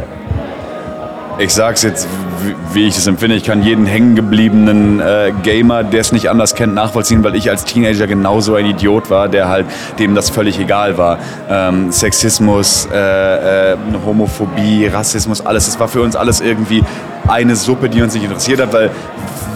[1.37, 2.07] ich sag's jetzt,
[2.73, 6.73] wie ich das empfinde, ich kann jeden hängengebliebenen äh, Gamer, der es nicht anders kennt,
[6.73, 9.65] nachvollziehen, weil ich als Teenager genauso ein Idiot war, der halt
[9.99, 11.19] dem das völlig egal war.
[11.49, 16.83] Ähm, Sexismus, äh, äh, Homophobie, Rassismus, alles, das war für uns alles irgendwie
[17.27, 18.91] eine Suppe, die uns nicht interessiert hat, weil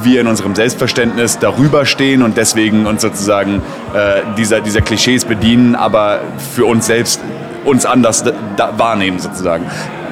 [0.04, 3.62] wir in unserem Selbstverständnis darüber stehen und deswegen uns sozusagen
[3.94, 6.22] äh, dieser, dieser Klischees bedienen, aber
[6.54, 7.22] für uns selbst
[7.66, 8.24] uns anders
[8.78, 9.66] wahrnehmen sozusagen.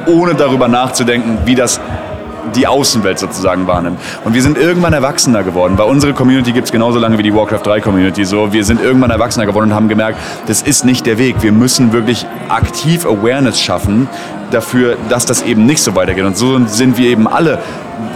[0.05, 1.79] Ohne darüber nachzudenken, wie das
[2.55, 3.99] die Außenwelt sozusagen wahrnimmt.
[4.23, 5.75] Und wir sind irgendwann erwachsener geworden.
[5.75, 8.25] Bei unserer Community gibt es genauso lange wie die Warcraft 3 Community.
[8.25, 10.17] So, wir sind irgendwann erwachsener geworden und haben gemerkt,
[10.47, 11.37] das ist nicht der Weg.
[11.41, 14.07] Wir müssen wirklich aktiv Awareness schaffen
[14.51, 16.23] dafür, dass das eben nicht so weitergeht.
[16.23, 17.59] Und so sind wir eben alle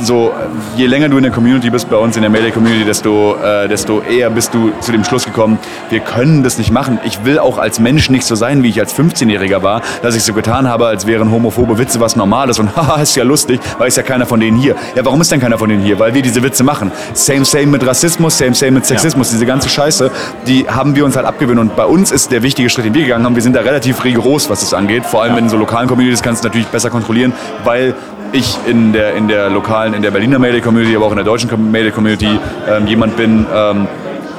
[0.01, 0.33] so,
[0.75, 4.01] je länger du in der Community bist, bei uns in der Melee-Community, desto, äh, desto
[4.01, 5.59] eher bist du zu dem Schluss gekommen,
[5.89, 6.99] wir können das nicht machen.
[7.03, 10.23] Ich will auch als Mensch nicht so sein, wie ich als 15-Jähriger war, dass ich
[10.23, 13.87] so getan habe, als wären homophobe Witze was Normales und haha, ist ja lustig, weil
[13.87, 14.75] ist ja keiner von denen hier.
[14.95, 15.99] Ja, warum ist denn keiner von denen hier?
[15.99, 16.91] Weil wir diese Witze machen.
[17.13, 19.29] Same, same mit Rassismus, same, same mit Sexismus.
[19.29, 19.33] Ja.
[19.33, 20.11] Diese ganze Scheiße,
[20.47, 21.59] die haben wir uns halt abgewöhnt.
[21.59, 24.03] Und bei uns ist der wichtige Schritt, den wir gegangen haben, wir sind da relativ
[24.03, 25.05] rigoros, was das angeht.
[25.05, 25.39] Vor allem ja.
[25.39, 27.95] in so lokalen Communities kannst du natürlich besser kontrollieren, weil
[28.33, 31.71] ich in der, in der lokalen, in der Berliner Melee-Community, aber auch in der deutschen
[31.71, 33.87] Melee-Community ähm, jemand bin, ähm,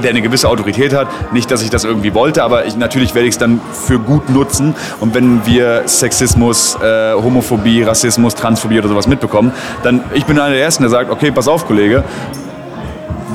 [0.03, 1.07] der eine gewisse Autorität hat.
[1.33, 4.29] Nicht, dass ich das irgendwie wollte, aber ich, natürlich werde ich es dann für gut
[4.29, 4.75] nutzen.
[4.99, 9.53] Und wenn wir Sexismus, äh, Homophobie, Rassismus, Transphobie oder sowas mitbekommen,
[9.85, 12.03] dann ich bin einer der Ersten, der sagt, okay, pass auf, Kollege,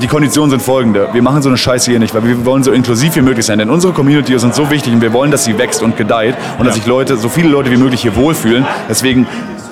[0.01, 1.09] die Konditionen sind folgende.
[1.13, 3.59] Wir machen so eine Scheiße hier nicht, weil wir wollen so inklusiv wie möglich sein.
[3.59, 6.35] Denn unsere Community ist uns so wichtig und wir wollen, dass sie wächst und gedeiht
[6.57, 8.65] und dass sich Leute, so viele Leute wie möglich hier wohlfühlen.
[8.89, 9.27] Deswegen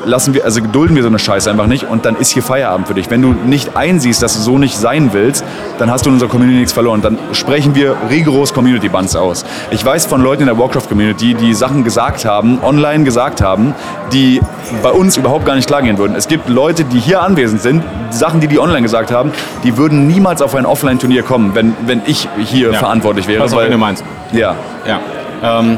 [0.08, 2.88] lassen wir, also gedulden wir so eine Scheiße einfach nicht und dann ist hier Feierabend
[2.88, 3.10] für dich.
[3.10, 5.44] Wenn du nicht einsiehst, dass du so nicht sein willst,
[5.78, 7.02] dann hast du in unserer Community nichts verloren.
[7.02, 9.46] Dann sprechen wir rigoros Community Bans aus.
[9.72, 13.76] Ich weiß von Leuten in der Warcraft Community, die Sachen gesagt haben, online gesagt haben,
[14.14, 14.42] die
[14.82, 16.16] bei uns überhaupt gar nicht klar gehen würden.
[16.16, 19.32] Es gibt Leute, die hier anwesend sind, Sachen, die die online gesagt haben,
[19.64, 22.80] die würden niemals auf ein Offline-Turnier kommen, wenn, wenn ich hier ja.
[22.80, 23.44] verantwortlich wäre.
[23.44, 24.04] Was auch weil, du meinst.
[24.32, 24.56] Ja.
[24.86, 25.00] Ja.
[25.44, 25.78] Ähm,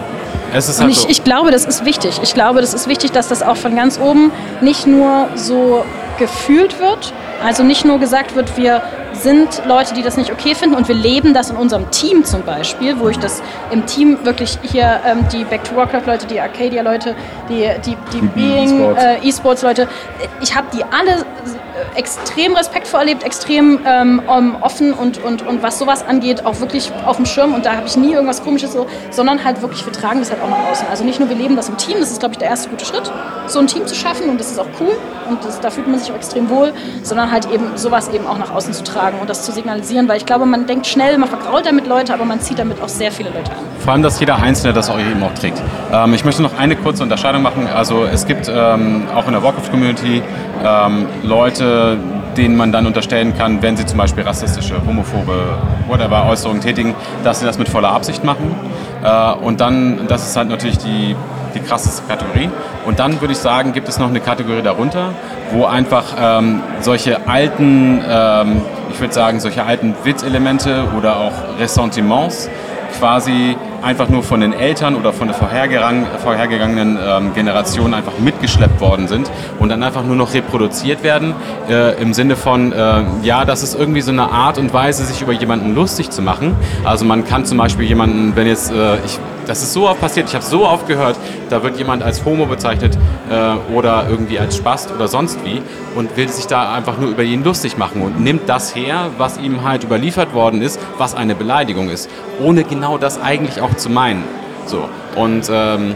[0.51, 2.19] Halt und ich, ich glaube, das ist wichtig.
[2.23, 4.31] Ich glaube, das ist wichtig, dass das auch von ganz oben
[4.61, 5.85] nicht nur so
[6.17, 8.81] gefühlt wird, also nicht nur gesagt wird, wir
[9.21, 10.75] sind Leute, die das nicht okay finden.
[10.75, 13.41] Und wir leben das in unserem Team zum Beispiel, wo ich das
[13.71, 17.15] im Team wirklich hier ähm, die Back to Warcraft Leute, die Arcadia Leute,
[17.49, 19.63] die, die, die Being E-Sports.
[19.63, 19.87] äh, Leute,
[20.41, 21.25] ich habe die alle
[21.95, 24.21] extrem respektvoll erlebt, extrem ähm,
[24.61, 27.53] offen und, und, und was sowas angeht, auch wirklich auf dem Schirm.
[27.53, 30.41] Und da habe ich nie irgendwas Komisches so, sondern halt wirklich, wir tragen das halt
[30.41, 30.87] auch nach außen.
[30.89, 32.85] Also nicht nur wir leben das im Team, das ist, glaube ich, der erste gute
[32.85, 33.11] Schritt,
[33.47, 34.29] so ein Team zu schaffen.
[34.29, 34.95] Und das ist auch cool.
[35.29, 38.37] Und das, da fühlt man sich auch extrem wohl, sondern halt eben sowas eben auch
[38.37, 41.29] nach außen zu tragen und das zu signalisieren, weil ich glaube, man denkt schnell, man
[41.29, 43.57] vergrault damit Leute, aber man zieht damit auch sehr viele Leute an.
[43.79, 45.61] Vor allem, dass jeder Einzelne das auch eben auch trägt.
[45.91, 47.67] Ähm, ich möchte noch eine kurze Unterscheidung machen.
[47.67, 50.21] Also es gibt ähm, auch in der Warcraft-Community
[50.65, 51.97] ähm, Leute,
[52.37, 55.57] denen man dann unterstellen kann, wenn sie zum Beispiel rassistische, homophobe,
[55.87, 58.55] whatever Äußerungen tätigen, dass sie das mit voller Absicht machen.
[59.03, 61.15] Äh, und dann, das ist halt natürlich die
[61.53, 62.49] die krasseste Kategorie.
[62.85, 65.13] Und dann würde ich sagen, gibt es noch eine Kategorie darunter,
[65.51, 72.49] wo einfach ähm, solche alten, ähm, ich würde sagen, solche alten Witzelemente oder auch Ressentiments
[72.97, 78.81] quasi einfach nur von den Eltern oder von der vorhergegangen, vorhergegangenen ähm, Generation einfach mitgeschleppt
[78.81, 79.29] worden sind
[79.59, 81.33] und dann einfach nur noch reproduziert werden
[81.69, 85.21] äh, im Sinne von, äh, ja, das ist irgendwie so eine Art und Weise, sich
[85.21, 86.55] über jemanden lustig zu machen.
[86.83, 89.19] Also man kann zum Beispiel jemanden, wenn jetzt, äh, ich
[89.49, 91.17] das ist so oft passiert, ich habe so oft gehört,
[91.49, 92.95] da wird jemand als Homo bezeichnet
[93.31, 95.61] äh, oder irgendwie als Spast oder sonst wie
[95.95, 99.39] und will sich da einfach nur über ihn lustig machen und nimmt das her, was
[99.39, 103.89] ihm halt überliefert worden ist, was eine Beleidigung ist, ohne genau das eigentlich auch zu
[103.89, 104.23] meinen.
[104.67, 104.87] So.
[105.15, 105.95] Und ähm,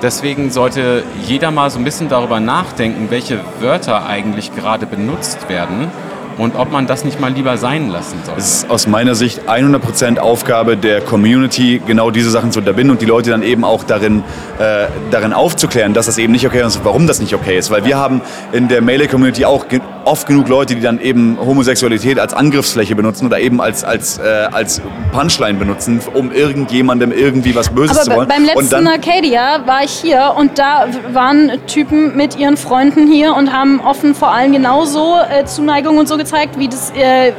[0.00, 5.90] deswegen sollte jeder mal so ein bisschen darüber nachdenken, welche Wörter eigentlich gerade benutzt werden
[6.38, 8.34] und ob man das nicht mal lieber sein lassen soll.
[8.36, 13.00] Es ist aus meiner Sicht 100% Aufgabe der Community, genau diese Sachen zu unterbinden und
[13.00, 14.22] die Leute dann eben auch darin,
[14.58, 17.70] äh, darin aufzuklären, dass das eben nicht okay ist und warum das nicht okay ist.
[17.70, 18.20] Weil wir haben
[18.52, 19.66] in der Melee-Community auch
[20.06, 24.22] oft genug Leute, die dann eben Homosexualität als Angriffsfläche benutzen oder eben als, als, äh,
[24.52, 24.80] als
[25.12, 28.28] Punchline benutzen, um irgendjemandem irgendwie was Böses Aber zu wollen.
[28.28, 33.34] beim letzten dann, Arcadia war ich hier und da waren Typen mit ihren Freunden hier
[33.34, 37.32] und haben offen vor allem genauso äh, Zuneigung und so gezeigt, wie das äh,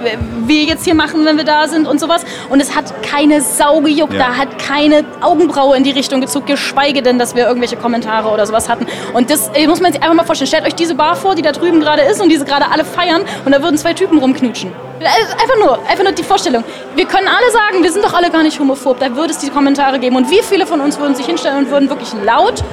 [0.45, 2.25] wir jetzt hier machen, wenn wir da sind und sowas.
[2.49, 4.27] Und es hat keine Sau gejuckt, Ja.
[4.27, 8.45] da hat keine Augenbraue in die Richtung gezuckt, geschweige denn, dass wir irgendwelche Kommentare oder
[8.45, 8.85] sowas hatten.
[9.13, 10.47] Und das äh, muss man sich einfach mal vorstellen.
[10.47, 13.21] Stellt euch diese Bar vor, die da drüben gerade ist und diese gerade alle feiern
[13.45, 14.71] und da würden zwei Typen rumknutschen.
[14.99, 16.63] Äh, Einfach nur, einfach nur die Vorstellung.
[16.95, 18.99] Wir können alle sagen, wir sind doch alle gar nicht homophob.
[18.99, 20.15] Da würde es die Kommentare geben.
[20.15, 22.63] Und wie viele von uns würden sich hinstellen und würden wirklich laut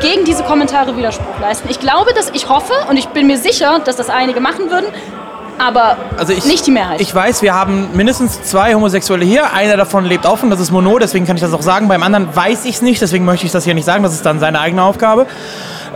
[0.00, 1.68] gegen diese Kommentare Widerspruch leisten?
[1.70, 4.86] Ich glaube, dass ich hoffe und ich bin mir sicher, dass das einige machen würden,
[5.58, 7.00] aber Also ich, nicht die Mehrheit.
[7.00, 9.52] Ich weiß, wir haben mindestens zwei Homosexuelle hier.
[9.52, 11.88] Einer davon lebt offen, das ist Mono, deswegen kann ich das auch sagen.
[11.88, 14.02] Beim anderen weiß ich es nicht, deswegen möchte ich das hier nicht sagen.
[14.02, 15.26] Das ist dann seine eigene Aufgabe.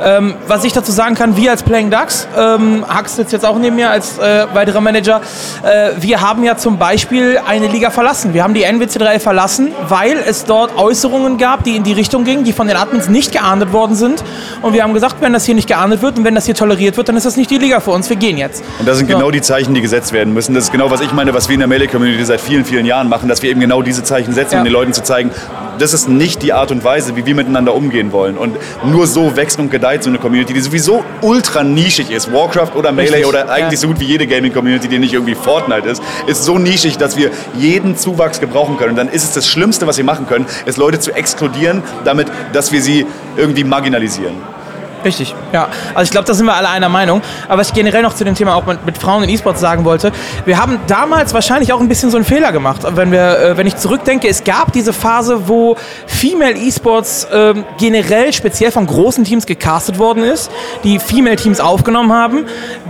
[0.01, 3.59] Ähm, was ich dazu sagen kann, wir als Playing Ducks, ähm, Hax sitzt jetzt auch
[3.59, 5.21] neben mir als äh, weiterer Manager,
[5.63, 8.35] äh, wir haben ja zum Beispiel eine Liga verlassen.
[8.35, 12.45] Wir haben die NWC3 verlassen, weil es dort Äußerungen gab, die in die Richtung gingen,
[12.45, 14.23] die von den Admins nicht geahndet worden sind.
[14.63, 16.97] Und wir haben gesagt, wenn das hier nicht geahndet wird und wenn das hier toleriert
[16.97, 18.09] wird, dann ist das nicht die Liga für uns.
[18.09, 18.63] Wir gehen jetzt.
[18.79, 19.17] Und das sind So.
[19.17, 20.55] genau die Zeichen, die gesetzt werden müssen.
[20.55, 23.09] Das ist genau, was ich meine, was wir in der Melee-Community seit vielen, vielen Jahren
[23.09, 24.59] machen, dass wir eben genau diese Zeichen setzen, Ja.
[24.61, 25.31] um den Leuten zu zeigen,
[25.79, 28.37] das ist nicht die Art und Weise, wie wir miteinander umgehen wollen.
[28.37, 32.33] Und nur so wächst und gedeiht so eine Community, die sowieso ultra nischig ist.
[32.33, 33.79] Warcraft oder Melee Richtig, oder eigentlich ja.
[33.79, 37.31] so gut wie jede Gaming-Community, die nicht irgendwie Fortnite ist, ist so nischig, dass wir
[37.59, 38.91] jeden Zuwachs gebrauchen können.
[38.91, 42.29] Und dann ist es das Schlimmste, was wir machen können, ist Leute zu exkludieren, damit,
[42.53, 43.07] dass wir sie
[43.37, 44.35] irgendwie marginalisieren.
[45.05, 45.69] Richtig, ja.
[45.95, 47.23] Also ich glaube, da sind wir alle einer Meinung.
[47.49, 50.13] Aber was ich generell noch zu dem Thema auch mit, Frauen in E-Sports sagen wollte,
[50.45, 52.83] wir haben damals wahrscheinlich auch ein bisschen so einen Fehler gemacht.
[52.95, 55.77] Wenn, wir, äh, wenn ich zurückdenke, es gab diese Phase, wo
[56.07, 60.51] Female E-Sports ähm, generell speziell von großen Teams gecastet worden ist,
[60.85, 62.47] die Female-Teams aufgenommen haben,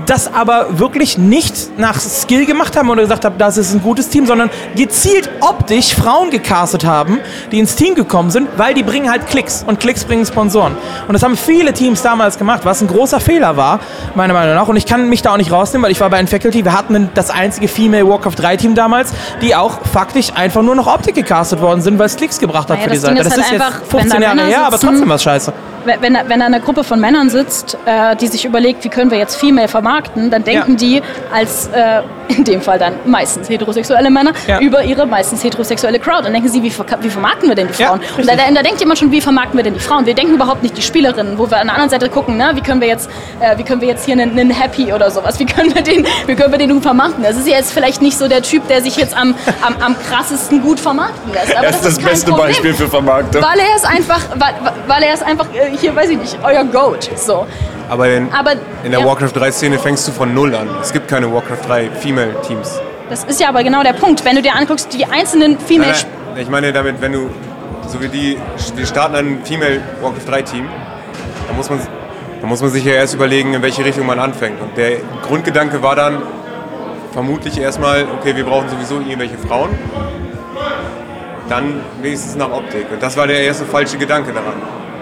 [0.06, 4.08] das aber wirklich nicht nach Skill gemacht haben oder gesagt haben, das ist ein gutes
[4.08, 9.10] Team, sondern gezielt optisch Frauen gecastet haben, die ins Team gekommen sind, weil die bringen
[9.10, 10.76] halt Klicks und Klicks bringen Sponsoren.
[11.06, 13.80] Und das haben viele Teams damals gemacht, was ein großer Fehler war,
[14.14, 14.68] meiner Meinung nach.
[14.68, 17.10] Und ich kann mich da auch nicht rausnehmen, weil ich war bei Faculty, wir hatten
[17.14, 21.60] das einzige Female Warcraft 3 Team damals, die auch faktisch einfach nur noch Optik gecastet
[21.60, 23.18] worden sind, weil es Klicks gebracht hat Naja, für die das Seite.
[23.18, 25.52] ist Das halt ist einfach, jetzt wenn 15 da Jahre her, aber trotzdem was scheiße.
[25.84, 29.36] Wenn, wenn, eine Gruppe von Männern sitzt, äh, die sich überlegt, wie können wir jetzt
[29.36, 30.76] Female vermarkten, dann denken Ja.
[30.76, 31.02] die
[31.32, 34.60] als, äh, in dem Fall dann meistens heterosexuelle Männer, Ja.
[34.60, 36.24] über ihre meistens heterosexuelle Crowd.
[36.24, 38.00] Dann denken sie, wie, wie vermarkten wir denn die Ja, Frauen?
[38.16, 40.06] und da, da, denkt jemand schon, wie vermarkten wir denn die Frauen?
[40.06, 42.52] Wir denken überhaupt nicht die Spielerinnen, wo wir an der anderen Seite gucken, ne?
[42.54, 43.10] wie, können wir jetzt,
[43.40, 46.06] äh, wie können wir jetzt hier einen, einen Happy oder sowas, wie können wir den,
[46.26, 47.22] wie können wir den gut vermarkten?
[47.22, 49.96] Das ist ja jetzt vielleicht nicht so der Typ, der sich jetzt am, am, am
[50.08, 51.56] krassesten gut vermarkten lässt.
[51.56, 52.48] Aber Er ist das beste Problem.
[52.48, 53.42] Beispiel für Vermarktung.
[53.42, 54.54] Weil er ist einfach, weil,
[54.86, 57.10] weil er ist einfach, äh, hier weiß ich nicht, euer Goat.
[57.16, 57.46] So.
[57.88, 58.52] Aber in, Aber
[58.84, 60.68] in der ja, Warcraft 3-Szene fängst du von Null an.
[60.80, 62.80] Es gibt keine Warcraft 3 Female-Teams.
[63.10, 64.24] das ist ja aber genau der Punkt.
[64.24, 65.92] Wenn du dir anguckst, die einzelnen Nein, Female.
[65.92, 67.30] nein, ich meine damit, wenn du,
[67.86, 68.38] so wie die,
[68.76, 70.68] wir starten ein Female Warcraft 3-Team,
[71.48, 71.80] dann muss man,
[72.40, 74.60] dann muss man sich ja erst überlegen, in welche Richtung man anfängt.
[74.60, 76.22] Und der Grundgedanke war dann
[77.12, 79.70] vermutlich erstmal, okay, wir brauchen sowieso irgendwelche Frauen.
[81.48, 82.86] Dann wenigstens nach Optik.
[82.90, 84.54] Und das war der erste falsche Gedanke daran.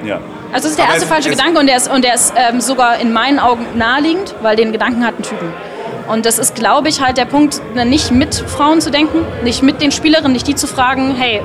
[0.04, 0.18] Ja.
[0.52, 2.14] Also das ist der Aber erste es- falsche es- Gedanke und der ist, und der
[2.14, 5.52] ist ähm, sogar in meinen Augen naheliegend, weil den Gedanken hat ein Typen.
[6.08, 9.62] Und das ist, glaube ich, halt der Punkt, ne, nicht mit Frauen zu denken, nicht
[9.62, 11.42] mit den Spielerinnen, nicht die zu fragen, hey,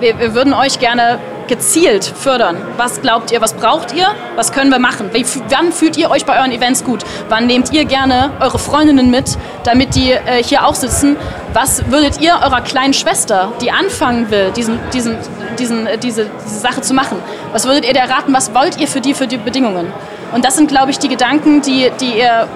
[0.00, 1.18] wir, wir würden euch gerne
[1.48, 2.56] gezielt fördern.
[2.76, 5.10] Was glaubt ihr, was braucht ihr, was können wir machen?
[5.12, 7.04] Wie, wann fühlt ihr euch bei euren Events gut?
[7.28, 11.16] Wann nehmt ihr gerne eure Freundinnen mit, damit die äh, hier auch sitzen?
[11.52, 15.16] Was würdet ihr eurer kleinen Schwester, die anfangen will, diesen, diesen,
[15.58, 17.18] diesen, äh, diese, diese Sache zu machen,
[17.52, 18.32] was würdet ihr der raten?
[18.32, 19.92] Was wollt ihr für die, für die Bedingungen?
[20.32, 22.46] Und das sind, glaube ich, die Gedanken, die, die ihr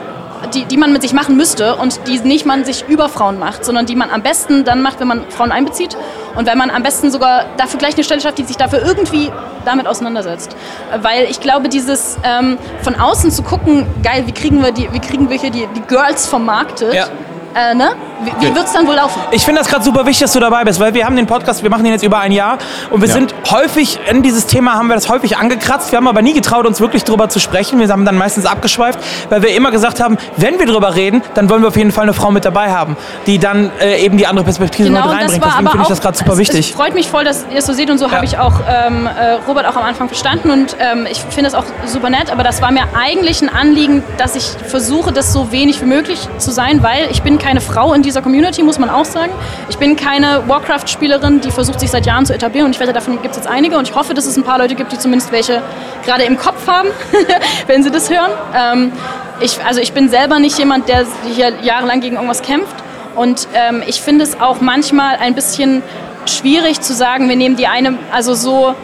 [0.55, 3.65] die, die man mit sich machen müsste und die nicht man sich über Frauen macht,
[3.65, 5.97] sondern die man am besten dann macht, wenn man Frauen einbezieht
[6.37, 9.31] und wenn man am besten sogar dafür gleich eine Stelle schafft, die sich dafür irgendwie
[9.65, 10.57] damit auseinandersetzt.
[11.01, 14.99] Weil ich glaube, dieses ähm, von außen zu gucken, geil, wie kriegen wir, die, wie
[15.01, 17.07] kriegen wir hier die, die Girls vermarktet, Ja.
[17.55, 17.91] äh, ne?
[18.25, 19.21] Wie, wie wird es dann wohl laufen?
[19.31, 21.63] Ich finde das gerade super wichtig, dass du dabei bist, weil wir haben den Podcast,
[21.63, 22.59] wir machen den jetzt über ein Jahr
[22.91, 23.15] und wir Ja.
[23.15, 26.67] sind häufig, in dieses Thema haben wir das häufig angekratzt, wir haben aber nie getraut,
[26.67, 27.79] uns wirklich drüber zu sprechen.
[27.79, 28.99] Wir haben dann meistens abgeschweift,
[29.29, 32.03] weil wir immer gesagt haben, wenn wir drüber reden, dann wollen wir auf jeden Fall
[32.05, 32.97] eine Frau mit dabei haben,
[33.27, 35.43] die dann äh, eben die andere Perspektive mit Genau, und das reinbringt.
[35.43, 36.71] war Deswegen aber finde ich auch, das gerade super es, wichtig.
[36.71, 38.13] Es freut mich voll, dass ihr es so seht und so Ja.
[38.13, 41.55] habe ich auch ähm, äh, Robert auch am Anfang verstanden und ähm, ich finde es
[41.55, 45.53] auch super nett, aber das war mir eigentlich ein Anliegen, dass ich versuche, das so
[45.53, 48.91] wenig wie möglich zu sein, weil ich bin keine Frau in dieser Community, muss man
[48.91, 49.33] auch sagen.
[49.69, 53.21] Ich bin keine Warcraft-Spielerin, die versucht, sich seit Jahren zu etablieren und ich wette, davon
[53.23, 55.33] gibt es jetzt einige und ich hoffe, dass es ein paar Leute gibt, die zumindest
[55.33, 55.63] welche
[56.05, 56.89] gerade im Kopf haben,
[57.67, 58.31] wenn sie das hören.
[58.55, 58.93] Ähm,
[59.41, 62.77] ich, also ich bin selber nicht jemand, der hier jahrelang gegen irgendwas kämpft
[63.15, 65.83] und ähm, ich finde es auch manchmal ein bisschen
[66.27, 68.75] schwierig zu sagen, wir nehmen die eine, also so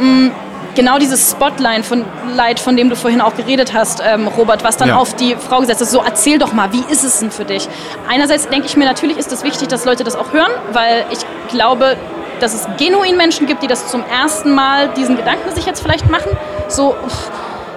[0.00, 0.32] mh,
[0.74, 2.04] genau dieses Spotlight von,
[2.34, 4.96] Light, von dem du vorhin auch geredet hast, ähm, Robert, was dann Ja.
[4.96, 5.90] auf die Frau gesetzt ist.
[5.90, 7.68] So, erzähl doch mal, wie ist es denn für dich?
[8.08, 11.18] Einerseits denke ich mir, natürlich ist es wichtig, dass Leute das auch hören, weil ich
[11.48, 11.96] glaube,
[12.40, 16.08] dass es genuin Menschen gibt, die das zum ersten Mal diesen Gedanken sich jetzt vielleicht
[16.08, 16.30] machen.
[16.68, 17.30] So, uff,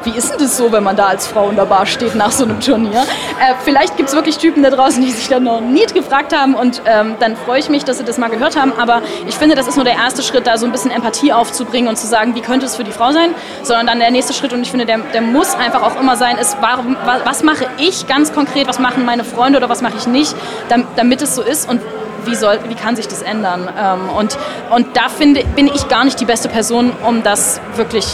[0.06, 2.32] wie ist denn das so, wenn man da als Frau in der Bar steht nach
[2.32, 3.02] so einem Turnier?
[3.02, 6.56] Äh, vielleicht gibt es wirklich Typen da draußen, die sich dann noch nie gefragt haben
[6.56, 8.74] und ähm, dann freue ich mich, dass sie das mal gehört haben.
[8.78, 11.90] Aber ich finde, das ist nur der erste Schritt, da so ein bisschen Empathie aufzubringen
[11.90, 13.32] und zu sagen, wie könnte es für die Frau sein,
[13.64, 16.38] sondern dann der nächste Schritt und ich finde, der, der muss einfach auch immer sein,
[16.38, 19.96] ist, warum, wa- was mache ich ganz konkret, was machen meine Freunde oder was mache
[19.98, 20.36] ich nicht,
[20.70, 21.82] dam- damit es so ist und
[22.26, 23.70] wie, soll, wie kann sich das ändern?
[23.78, 24.38] Ähm, und,
[24.70, 28.06] und da finde, bin ich gar nicht die beste Person, um das wirklich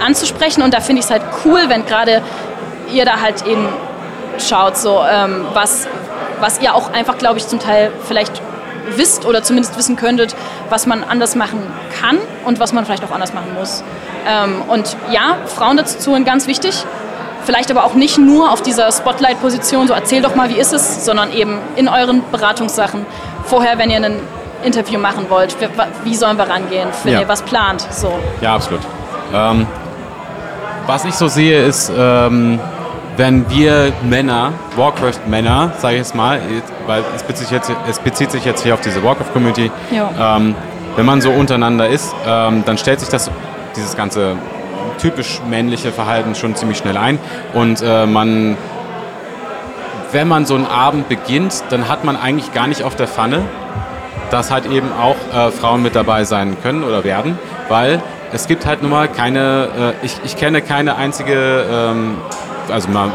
[0.00, 0.62] anzusprechen.
[0.62, 2.22] Und da finde ich es halt cool, wenn gerade
[2.92, 3.68] ihr da halt eben
[4.38, 5.86] schaut, so ähm, was,
[6.40, 8.40] was ihr auch einfach, glaube ich, zum Teil vielleicht
[8.96, 10.34] wisst oder zumindest wissen könntet,
[10.68, 11.62] was man anders machen
[12.00, 13.84] kann und was man vielleicht auch anders machen muss.
[14.28, 16.84] Ähm, und ja, Frauen dazu zu holen, ganz wichtig.
[17.44, 21.04] Vielleicht aber auch nicht nur auf dieser Spotlight-Position, so erzähl doch mal, wie ist es,
[21.04, 23.06] sondern eben in euren Beratungssachen.
[23.44, 24.20] Vorher, wenn ihr ein
[24.62, 25.68] Interview machen wollt, wie,
[26.04, 27.20] wie sollen wir rangehen, wenn Ja.
[27.20, 27.86] ihr was plant.
[27.90, 28.12] So.
[28.42, 28.80] Ja, absolut.
[29.32, 29.66] Ähm,
[30.90, 32.58] was ich so sehe, ist, ähm,
[33.16, 36.40] wenn wir Männer, Warcraft-Männer, sage ich jetzt mal,
[36.88, 39.70] weil es bezieht, sich jetzt, es bezieht sich jetzt hier auf diese Warcraft-Community,
[40.20, 40.56] ähm,
[40.96, 43.30] wenn man so untereinander ist, ähm, dann stellt sich das,
[43.76, 44.34] dieses ganze
[45.00, 47.20] typisch männliche Verhalten schon ziemlich schnell ein.
[47.54, 48.56] Und äh, man,
[50.10, 53.42] wenn man so einen Abend beginnt, dann hat man eigentlich gar nicht auf der Pfanne,
[54.32, 57.38] dass halt eben auch äh, Frauen mit dabei sein können oder werden,
[57.68, 58.02] weil
[58.32, 62.16] es gibt halt nun mal keine, äh, ich, ich kenne keine einzige, ähm,
[62.70, 63.10] also mal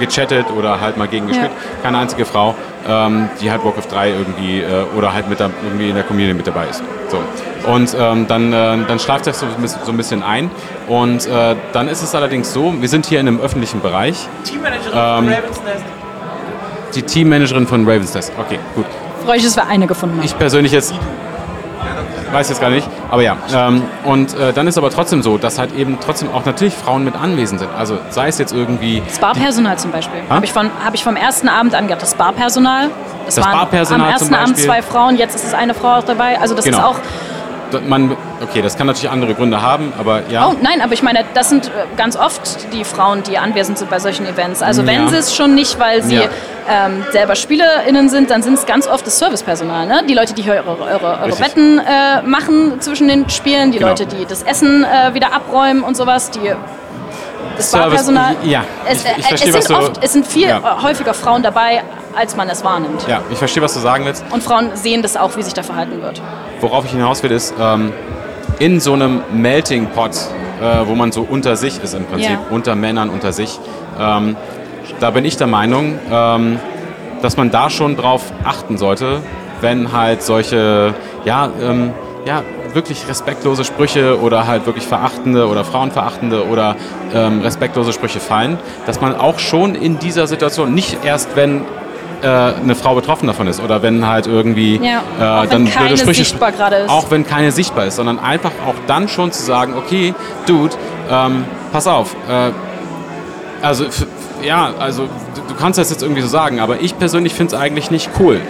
[0.00, 1.50] gechattet oder halt mal gegen gespielt,
[1.82, 2.54] keine einzige Frau,
[2.88, 6.34] ähm, die halt Warcraft 3 irgendwie äh, oder halt mit da, irgendwie in der Community
[6.36, 6.82] mit dabei ist.
[7.08, 7.18] So.
[7.70, 10.50] Und ähm, dann, äh, dann schleift das so, ein bisschen- so ein bisschen ein.
[10.88, 14.28] Und äh, dann ist es allerdings so, wir sind hier in einem öffentlichen Bereich.
[14.44, 15.34] Teammanagerin Ähm,
[16.94, 18.32] Die Teammanagerin von Ravens Nest.
[18.38, 18.84] Okay, gut.
[19.24, 20.24] Freue ich, dass wir eine gefunden haben.
[20.26, 20.92] Ich persönlich jetzt
[22.34, 23.36] weiß jetzt gar nicht, aber ja.
[23.54, 27.04] Ähm, und äh, dann ist aber trotzdem so, dass halt eben trotzdem auch natürlich Frauen
[27.04, 27.70] mit anwesend sind.
[27.76, 30.20] Also sei es jetzt irgendwie Das Barpersonal zum Beispiel.
[30.28, 30.34] Ha?
[30.34, 32.02] Habe ich, von- hab ich vom ersten Abend an gehabt.
[32.02, 32.90] Das Barpersonal.
[33.26, 36.04] Das, Das waren Barpersonal am ersten Abend zwei Frauen, jetzt ist es eine Frau auch
[36.04, 36.38] dabei.
[36.40, 36.78] Also das Genau.
[36.78, 36.96] ist auch.
[37.80, 40.48] Man, okay, das kann natürlich andere Gründe haben, aber ja.
[40.48, 43.90] Oh nein, aber ich meine, das sind äh, ganz oft die Frauen, die anwesend sind
[43.90, 44.62] bei solchen Events.
[44.62, 45.08] Also wenn Ja.
[45.08, 46.22] sie es schon nicht, weil sie Ja.
[46.68, 49.86] ähm, selber SpielerInnen sind, dann sind es ganz oft das Servicepersonal.
[49.86, 50.02] Ne?
[50.08, 51.38] Die Leute, die hier eure, eure, eure.
[51.40, 53.90] Wetten äh, machen zwischen den Spielen, die Genau.
[53.90, 56.52] Leute, die das Essen äh, wieder abräumen und sowas, die
[57.56, 58.34] das Barpersonal.
[58.44, 60.82] ja, es, ich- ich äh, verstehe, es, sind oft, es sind viel Ja.
[60.82, 61.82] häufiger Frauen dabei,
[62.16, 63.06] als man es wahrnimmt.
[63.08, 64.24] Ja, ich verstehe, was du sagen willst.
[64.30, 66.20] Und Frauen sehen das auch, wie sich da verhalten wird.
[66.60, 67.92] Worauf ich hinaus will, ist, ähm,
[68.58, 70.12] in so einem Melting Pot,
[70.62, 72.40] äh, wo man so unter sich ist im Prinzip, Ja.
[72.50, 73.58] unter Männern unter sich,
[74.00, 74.36] ähm,
[75.00, 76.58] da bin ich der Meinung, ähm,
[77.22, 79.20] dass man da schon drauf achten sollte,
[79.60, 80.94] wenn halt solche,
[81.24, 81.92] ja, ähm,
[82.26, 82.42] ja,
[82.74, 86.74] wirklich respektlose Sprüche oder halt wirklich verachtende oder frauenverachtende oder
[87.14, 91.62] ähm, respektlose Sprüche fallen, dass man auch schon in dieser Situation, nicht erst wenn
[92.24, 92.26] äh,
[92.62, 95.92] eine Frau betroffen davon ist oder wenn halt irgendwie Ja, auch äh, wenn dann keine
[95.94, 96.88] es- sichtbar gerade ist.
[96.90, 100.14] Auch wenn keine sichtbar ist, sondern einfach auch dann schon zu sagen, okay,
[100.46, 100.74] Dude,
[101.10, 102.50] ähm, pass auf, äh,
[103.64, 103.84] also
[104.42, 105.02] ja, also
[105.34, 108.10] du, du kannst das jetzt irgendwie so sagen, aber ich persönlich finde es eigentlich nicht
[108.20, 108.40] cool.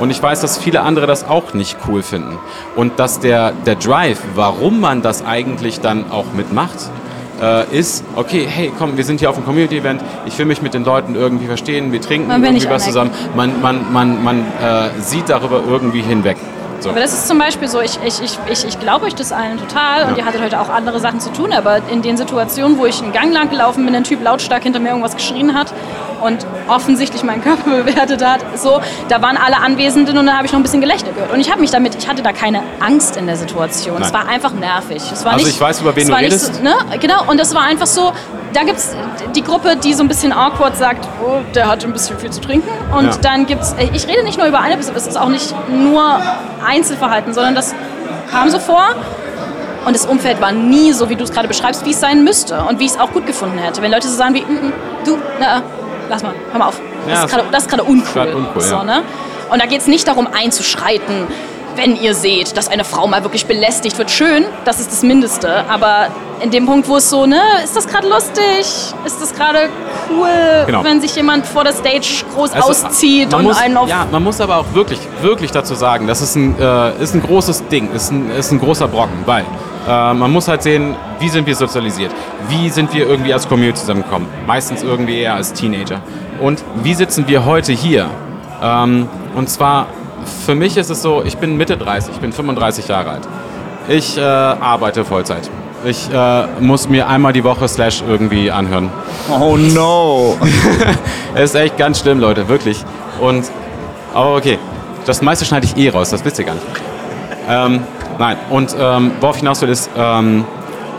[0.00, 2.36] Und ich weiß, dass viele andere das auch nicht cool finden.
[2.74, 6.74] Und dass der, der Drive, warum man das eigentlich dann auch mitmacht,
[7.44, 10.74] äh, ist, okay, hey, komm, wir sind hier auf einem Community-Event, ich will mich mit
[10.74, 13.10] den Leuten irgendwie verstehen, wir trinken irgendwie was zusammen.
[13.36, 16.36] Man, man, man, man äh, sieht darüber irgendwie hinweg.
[16.80, 16.90] So.
[16.90, 19.58] Aber das ist zum Beispiel so, ich, ich, ich, ich, ich glaube euch das allen
[19.58, 22.84] total und ihr hattet heute auch andere Sachen zu tun, aber in den Situationen, wo
[22.84, 25.72] ich einen Gang lang gelaufen bin, ein Typ lautstark hinter mir irgendwas geschrien hat
[26.24, 30.52] und offensichtlich meinen Körper bewertet hat, so, da waren alle Anwesenden und dann habe ich
[30.52, 31.32] noch ein bisschen Gelächter gehört.
[31.32, 34.00] Und ich habe mich damit, ich hatte da keine Angst in der Situation.
[34.02, 34.22] Es Nein.
[34.24, 35.02] war einfach nervig.
[35.12, 36.54] Es war Also nicht, ich weiß, über wen es du redest.
[36.56, 36.74] So, ne?
[37.00, 38.12] Genau, und das war einfach so,
[38.52, 38.94] da gibt es
[39.34, 42.40] die Gruppe, die so ein bisschen awkward sagt, oh, der hat ein bisschen viel zu
[42.40, 42.70] trinken.
[42.96, 43.16] Und Ja.
[43.20, 46.20] dann gibt es, ich rede nicht nur über eine Person, es ist auch nicht nur
[46.66, 47.74] Einzelverhalten, sondern das
[48.30, 48.84] kam so vor.
[49.86, 52.62] Und das Umfeld war nie so, wie du es gerade beschreibst, wie es sein müsste
[52.62, 53.82] und wie ich es auch gut gefunden hätte.
[53.82, 54.72] Wenn Leute so sagen wie, "Mm, mm,
[55.04, 55.62] du, na,
[56.08, 56.80] lass mal, hör mal auf.
[57.06, 58.34] Das Ja, ist gerade- das ist uncool.
[58.34, 59.02] uncool, so, ne?
[59.50, 61.26] Und da geht es nicht darum einzuschreiten,
[61.76, 64.10] wenn ihr seht, dass eine Frau mal wirklich belästigt wird.
[64.10, 65.64] Schön, das ist das Mindeste.
[65.68, 66.08] Aber
[66.40, 68.60] in dem Punkt, wo es so, ne, ist das gerade lustig?
[69.04, 69.68] Ist das gerade
[70.10, 70.28] cool,
[70.66, 70.84] Genau.
[70.84, 74.22] wenn sich jemand vor der Stage groß Also, auszieht und muss, einen auf Ja, man
[74.22, 77.90] muss aber auch wirklich, wirklich dazu sagen, das ist ein, äh, ist ein großes Ding,
[77.92, 79.44] ist ein, ist ein großer Brocken, weil
[79.88, 82.10] äh, man muss halt sehen, wie sind wir sozialisiert,
[82.48, 86.00] wie sind wir irgendwie als Community zusammengekommen, meistens irgendwie eher als Teenager.
[86.40, 88.08] Und wie sitzen wir heute hier?
[88.62, 89.86] Ähm, und zwar,
[90.24, 93.28] für mich ist es so, ich bin Mitte 30, ich bin 35 Jahre alt.
[93.88, 95.50] Ich äh, arbeite Vollzeit.
[95.84, 98.90] Ich äh, muss mir einmal die Woche Slash irgendwie anhören.
[99.30, 100.36] Oh no.
[101.34, 102.82] Es ist echt ganz schlimm, Leute, wirklich.
[103.20, 103.44] Und,
[104.14, 104.58] aber okay,
[105.04, 106.66] das meiste schneide ich eh raus, das wisst ihr gar nicht.
[107.48, 107.80] Ähm,
[108.18, 110.44] nein, und ähm, worauf ich hinaus will ist, ähm,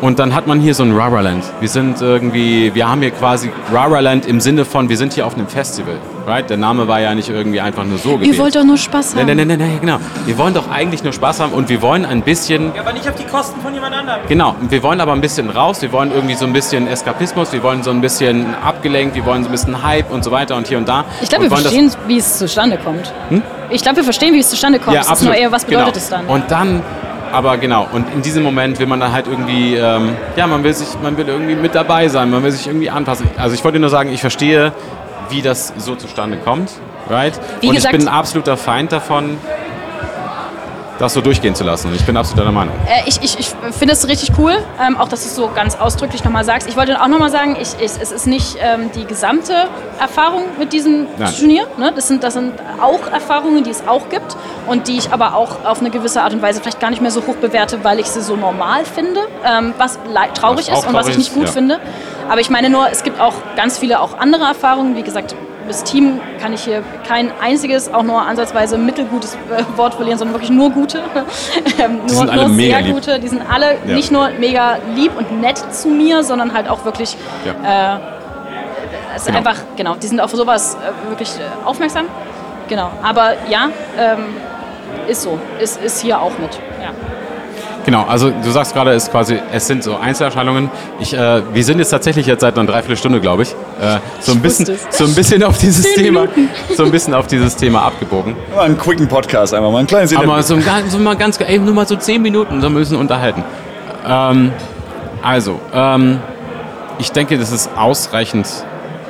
[0.01, 1.43] und dann hat man hier so ein Raraland.
[1.59, 5.35] Wir sind irgendwie, wir haben hier quasi Raraland im Sinne von, wir sind hier auf
[5.35, 5.95] einem Festival,
[6.27, 6.49] right?
[6.49, 8.33] Der Name war ja nicht irgendwie einfach nur so gewählt.
[8.33, 9.25] Ihr wollt doch nur Spaß haben.
[9.25, 9.97] Nein, nein, nein, nein, genau.
[10.25, 13.15] Wir wollen doch eigentlich nur Spaß haben und wir wollen ein bisschen Aber nicht auf
[13.15, 14.21] die Kosten von jemand anderem.
[14.27, 17.63] Genau, wir wollen aber ein bisschen raus, wir wollen irgendwie so ein bisschen Eskapismus, wir
[17.63, 20.67] wollen so ein bisschen abgelenkt, wir wollen so ein bisschen Hype und so weiter und
[20.67, 21.05] hier und da.
[21.21, 23.11] Ich glaube, wir verstehen, wie es zustande kommt.
[23.69, 24.95] Ich glaube, wir verstehen, wie es zustande kommt.
[24.95, 25.33] ja, es ist absolut.
[25.33, 25.97] nur eher, was bedeutet genau.
[25.97, 26.25] es dann?
[26.27, 26.81] Und dann,
[27.35, 30.73] aber genau, und in diesem Moment will man dann halt irgendwie, ähm, ja, man will
[30.73, 33.27] sich, man will irgendwie mit dabei sein, man will sich irgendwie anpassen.
[33.37, 34.71] Also ich wollte nur sagen, ich verstehe,
[35.29, 36.71] wie das so zustande kommt,
[37.09, 37.33] right?
[37.59, 39.37] Wie und gesagt- ich bin ein absoluter Feind davon,
[40.99, 41.93] das so durchgehen zu lassen.
[41.93, 42.73] Ich bin absolut deiner Meinung.
[42.87, 45.75] Äh, ich ich, ich finde es richtig cool, ähm, auch dass du es so ganz
[45.75, 46.67] ausdrücklich nochmal sagst.
[46.69, 49.67] Ich wollte auch nochmal sagen, ich, ich, es ist nicht ähm, die gesamte
[49.99, 51.33] Erfahrung mit diesem Nein.
[51.37, 51.67] Turnier.
[51.77, 51.91] Ne?
[51.95, 54.35] Das, sind, das sind auch Erfahrungen, die es auch gibt
[54.67, 57.11] und die ich aber auch auf eine gewisse Art und Weise vielleicht gar nicht mehr
[57.11, 59.99] so hoch bewerte, weil ich sie so normal finde, ähm, was
[60.33, 61.51] traurig Was ist und was ich nicht ist, gut ja.
[61.51, 61.79] finde.
[62.29, 64.95] Aber ich meine nur, es gibt auch ganz viele auch andere Erfahrungen.
[64.95, 65.35] Wie gesagt,
[65.67, 70.35] das Team kann ich hier kein einziges, auch nur ansatzweise mittelgutes äh, Wort verlieren, sondern
[70.35, 70.99] wirklich nur gute.
[71.79, 72.93] ähm, nur sind alle nur sehr lieb.
[72.93, 73.19] gute.
[73.19, 73.95] Die sind alle Ja.
[73.95, 77.95] nicht nur mega lieb und nett zu mir, sondern halt auch wirklich, Ja.
[77.95, 77.99] äh,
[79.15, 79.37] es ist Genau.
[79.39, 82.05] einfach, genau, die sind auf sowas äh, wirklich äh, aufmerksam.
[82.67, 84.25] Genau, aber ja, ähm,
[85.07, 86.59] ist so, ist, ist hier auch mit.
[87.85, 90.71] Genau, also du sagst gerade, es, quasi, es sind so Einzelerscheinungen.
[90.99, 94.41] Ich, äh, wir sind jetzt tatsächlich jetzt seit einer Dreiviertelstunde, glaube ich, äh, so, ein
[94.41, 96.27] bisschen, so ein bisschen auf dieses Thema,
[96.75, 98.35] so ein bisschen auf dieses Thema abgebogen.
[98.55, 100.41] Mal einen quicken Podcast einfach mal, ein kleines Aber Interview.
[100.41, 103.43] so, ein ganz- so mal ganz, ey, nur mal so zehn Minuten, so müssen unterhalten.
[104.07, 104.51] Ähm,
[105.21, 106.19] also, ähm,
[106.97, 108.47] ich denke, das ist ausreichend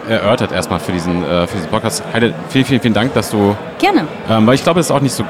[0.09, 2.03] erörtert erstmal für diesen, äh, für diesen Podcast.
[2.13, 4.05] Heide, vielen, vielen, vielen Dank, dass du Gerne.
[4.29, 5.23] ähm, weil ich glaube, es ist auch nicht so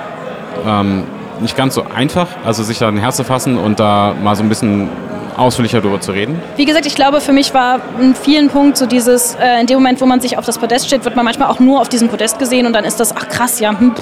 [0.68, 1.04] ähm,
[1.40, 4.44] nicht ganz so einfach, also sich da ein Herz zu fassen und da mal so
[4.44, 4.90] ein bisschen
[5.38, 6.42] ausführlicher darüber zu reden.
[6.56, 9.78] Wie gesagt, ich glaube, für mich war in vielen Punkten so dieses, äh, in dem
[9.78, 12.10] Moment, wo man sich auf das Podest steht, wird man manchmal auch nur auf diesem
[12.10, 13.94] Podest gesehen und dann ist das, ach krass, ja, hm,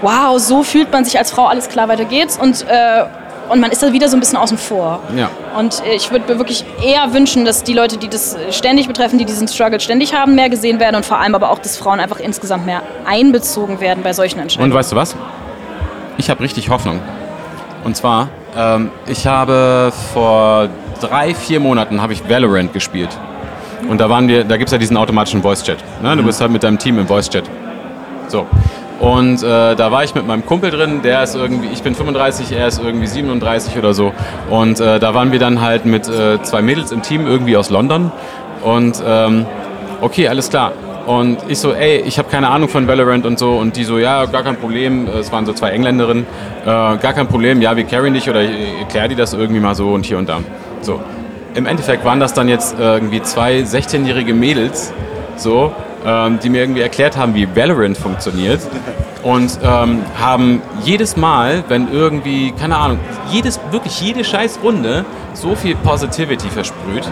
[0.00, 3.04] wow, so fühlt man sich als Frau, alles klar, weiter geht's und, äh,
[3.50, 5.00] und man ist da wieder so ein bisschen außen vor.
[5.14, 5.28] Ja.
[5.58, 9.26] Und ich würde mir wirklich eher wünschen, dass die Leute, die das ständig betreffen, die
[9.26, 12.18] diesen Struggle ständig haben, mehr gesehen werden und vor allem aber auch, dass Frauen einfach
[12.20, 14.72] insgesamt mehr einbezogen werden bei solchen Entscheidungen.
[14.72, 15.16] Und weißt du was?
[16.18, 17.00] Ich habe richtig Hoffnung.
[17.84, 20.68] Und zwar, ähm, ich habe vor
[21.00, 23.10] drei, vier Monaten habe ich Valorant gespielt.
[23.88, 25.78] Und da waren wir, da gibt es ja diesen automatischen Voice-Chat.
[26.02, 26.16] Ne?
[26.16, 27.44] Du bist halt mit deinem Team im Voice-Chat.
[28.28, 28.46] So.
[29.00, 32.52] Und äh, da war ich mit meinem Kumpel drin, der ist irgendwie, ich bin 35,
[32.52, 34.12] er ist irgendwie 37 oder so.
[34.48, 37.68] Und äh, da waren wir dann halt mit äh, zwei Mädels im Team irgendwie aus
[37.68, 38.12] London.
[38.62, 39.44] Und ähm,
[40.00, 40.72] okay, alles klar.
[41.06, 43.52] Und ich so, ey, ich habe keine Ahnung von Valorant und so.
[43.52, 45.08] Und die so, ja, gar kein Problem.
[45.08, 46.26] Es waren so zwei Engländerinnen.
[46.62, 49.74] Äh, gar kein Problem, ja, wir carryen dich oder ich erklär dir das irgendwie mal
[49.74, 50.40] so und hier und da.
[50.80, 51.00] So.
[51.54, 54.92] Im Endeffekt waren das dann jetzt irgendwie zwei 16-jährige Mädels,
[55.36, 55.72] so,
[56.04, 58.60] ähm, die mir irgendwie erklärt haben, wie Valorant funktioniert.
[59.22, 62.98] Und ähm, haben jedes Mal, wenn irgendwie, keine Ahnung,
[63.30, 67.08] jedes, wirklich jede scheiß Runde so viel Positivity versprüht,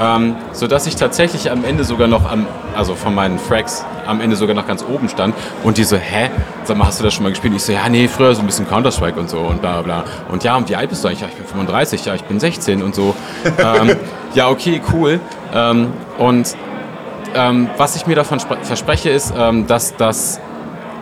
[0.00, 4.34] ähm, sodass ich tatsächlich am Ende sogar noch, am, also von meinen Frags, am Ende
[4.34, 5.36] sogar noch ganz oben stand.
[5.62, 6.30] Und die so, hä,
[6.64, 7.54] sag mal, hast du das schon mal gespielt?
[7.54, 10.04] Ich so, ja, nee, früher so ein bisschen Counter-Strike und so und bla bla.
[10.30, 11.20] Und ja, und wie alt bist du eigentlich?
[11.20, 13.14] Ja, ich bin 35, ja, ich bin 16 und so.
[13.58, 13.96] ähm,
[14.34, 15.20] ja, okay, cool.
[15.54, 16.56] Ähm, und
[17.34, 20.40] ähm, was ich mir davon verspreche, ist, ähm, dass das,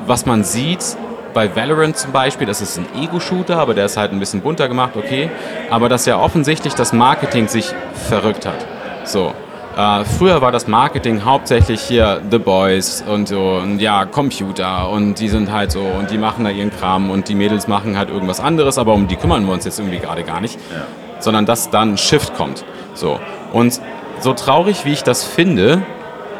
[0.07, 0.97] was man sieht,
[1.33, 4.69] bei Valorant zum Beispiel, das ist ein Ego-Shooter, aber der ist halt ein bisschen bunter
[4.69, 5.31] gemacht, okay.
[5.71, 7.73] Aber dass ja offensichtlich das Marketing sich
[8.09, 8.67] verrückt hat.
[9.05, 9.33] So.
[9.77, 15.21] Äh, früher war das Marketing hauptsächlich hier The Boys und so und ja, Computer und
[15.21, 18.11] die sind halt so und die machen da ihren Kram und die Mädels machen halt
[18.11, 20.59] irgendwas anderes, aber um die kümmern wir uns jetzt irgendwie gerade gar nicht.
[20.75, 20.83] Ja.
[21.21, 22.65] Sondern dass dann ein Shift kommt.
[22.95, 23.21] So.
[23.53, 23.81] Und
[24.19, 25.83] so traurig wie ich das finde,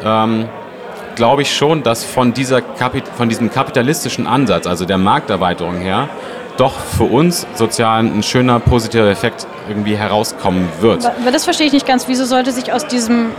[0.03, 0.49] ähm,
[1.15, 6.09] glaube ich schon, dass von, dieser Kapit von diesem kapitalistischen Ansatz, also der Markterweiterung her,
[6.57, 11.05] doch für uns sozial ein schöner positiver Effekt irgendwie herauskommen wird.
[11.05, 12.07] Aber das verstehe ich nicht ganz.
[12.07, 13.31] Wieso sollte sich aus diesem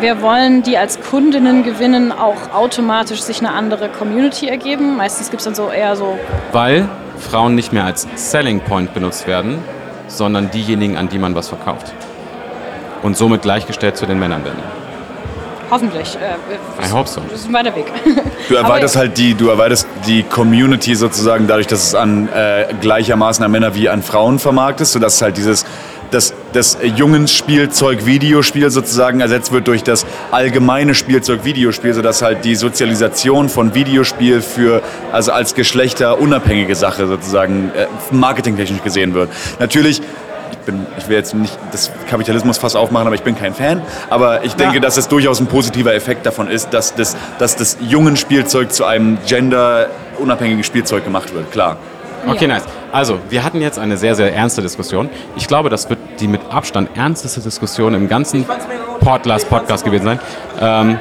[0.00, 4.96] wir wollen die als Kundinnen gewinnen, auch automatisch sich eine andere Community ergeben?
[4.96, 6.18] Meistens gibt es dann so eher so.
[6.52, 6.88] Weil
[7.18, 9.58] Frauen nicht mehr als Selling Point benutzt werden,
[10.06, 11.92] sondern diejenigen, an die man was verkauft.
[13.02, 14.79] Und somit gleichgestellt zu den Männern werden.
[15.70, 16.16] Hoffentlich.
[16.16, 17.20] Äh, I hope so.
[17.30, 17.86] Das ist ein weiter Weg.
[18.48, 23.44] Du erweiterst halt die, du erweiterst die Community sozusagen dadurch, dass es an äh, gleichermaßen
[23.44, 25.64] an Männer wie an Frauen vermarkt ist, sodass halt dieses
[26.10, 32.56] das, das Jungenspielzeug Videospiel sozusagen ersetzt wird durch das allgemeine Spielzeug Videospiel, sodass halt die
[32.56, 39.30] Sozialisation von Videospiel für also als geschlechterunabhängige Sache sozusagen äh, marketingtechnisch gesehen wird.
[39.58, 40.02] Natürlich
[40.70, 43.82] bin, ich will jetzt nicht das Kapitalismus fast aufmachen, aber ich bin kein Fan.
[44.08, 44.80] Aber ich denke, ja.
[44.80, 48.84] dass es durchaus ein positiver Effekt davon ist, dass das, dass das jungen Spielzeug zu
[48.84, 51.76] einem genderunabhängigen Spielzeug gemacht wird, klar.
[52.26, 52.64] Okay, nice.
[52.92, 55.08] Also, wir hatten jetzt eine sehr, sehr ernste Diskussion.
[55.36, 58.44] Ich glaube, das wird die mit Abstand ernsteste Diskussion im ganzen
[59.00, 60.20] Portlast Podcast gewesen sein.
[60.60, 60.98] Ähm,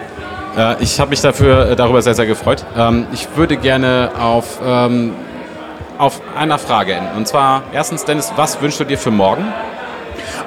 [0.57, 2.65] äh, ich habe mich dafür, äh, darüber sehr, sehr gefreut.
[2.77, 5.13] Ähm, ich würde gerne auf ähm,
[5.99, 7.15] auf einer Frage enden.
[7.15, 9.45] Und zwar, erstens, Dennis, was wünschst du dir für morgen?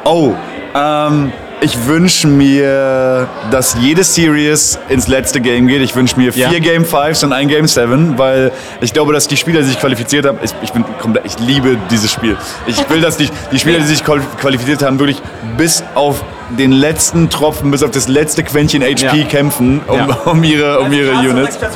[0.05, 0.33] Oh,
[0.75, 1.31] ähm,
[1.61, 5.83] ich wünsche mir, dass jede Series ins letzte Game geht.
[5.83, 6.59] Ich wünsche mir vier ja.
[6.59, 8.51] Game 5s und ein Game 7, weil
[8.81, 10.85] ich glaube, dass die Spieler, die sich qualifiziert haben, ich, ich, bin,
[11.23, 12.37] ich liebe dieses Spiel.
[12.67, 15.21] Ich will, dass die, die Spieler, die sich qualifiziert haben, wirklich
[15.59, 19.25] bis auf den letzten Tropfen, bis auf das letzte Quäntchen HP ja.
[19.27, 20.07] kämpfen, um, ja.
[20.25, 21.59] um ihre, um ihre Units.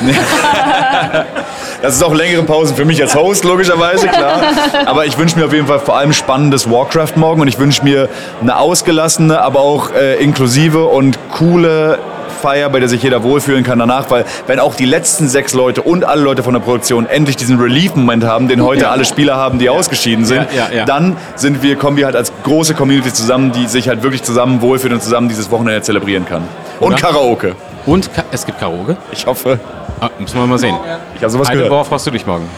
[1.82, 4.42] Das ist auch längere Pausen für mich als Host, logischerweise, klar.
[4.84, 7.82] Aber ich wünsche mir auf jeden Fall vor allem spannendes Warcraft morgen und ich wünsche
[7.82, 8.08] mir
[8.40, 11.98] eine ausgelassene, aber auch äh, inklusive und coole
[12.40, 15.82] Feier, bei der sich jeder wohlfühlen kann danach, weil wenn auch die letzten sechs Leute
[15.82, 18.90] und alle Leute von der Produktion endlich diesen Relief-Moment haben, den heute ja.
[18.90, 19.72] alle Spieler haben, die ja.
[19.72, 23.88] ausgeschieden sind, ja, dann sind wir, kommen wir halt als große Community zusammen, die sich
[23.88, 26.42] halt wirklich zusammen wohlfühlen und zusammen dieses Wochenende zelebrieren kann.
[26.78, 26.96] Und Oder?
[26.96, 27.56] Karaoke.
[27.86, 28.96] Und Ka es gibt Karaoke?
[29.12, 29.58] Ich hoffe.
[30.00, 30.76] Ah, müssen wir mal sehen.
[31.14, 31.72] Ich habe sowas Heide, gehört.
[31.72, 32.48] Worauf freust du dich morgen?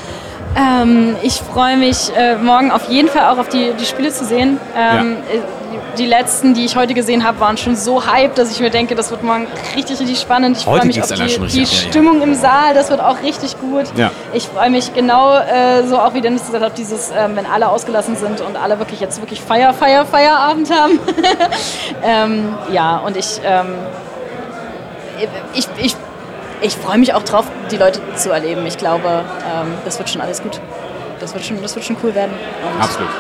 [0.55, 4.25] Ähm, ich freue mich äh, morgen auf jeden Fall auch auf die, die Spiele zu
[4.25, 4.61] sehen.
[4.77, 5.41] Ähm, ja.
[5.99, 8.95] Die letzten, die ich heute gesehen habe, waren schon so hype, dass ich mir denke,
[8.95, 10.59] das wird morgen richtig, richtig spannend.
[10.59, 12.25] Ich freue mich auf die, die Stimmung ja, ja.
[12.25, 13.85] im Saal, das wird auch richtig gut.
[14.33, 17.69] Ich freue mich genau äh, so auch, wie Dennis gesagt hat, dieses, äh, wenn alle
[17.69, 20.99] ausgelassen sind und alle wirklich jetzt wirklich Feier, Feier, Feierabend haben.
[22.03, 23.75] ähm, ja, und ich, ähm,
[25.55, 25.97] ich, ich
[26.63, 28.65] ich freue mich auch drauf, die Leute zu erleben.
[28.67, 30.61] Ich glaube, ähm, das wird schon alles gut.
[31.21, 32.33] Das wird schon, das wird schon cool werden.
[32.33, 33.11] Und, Absolut.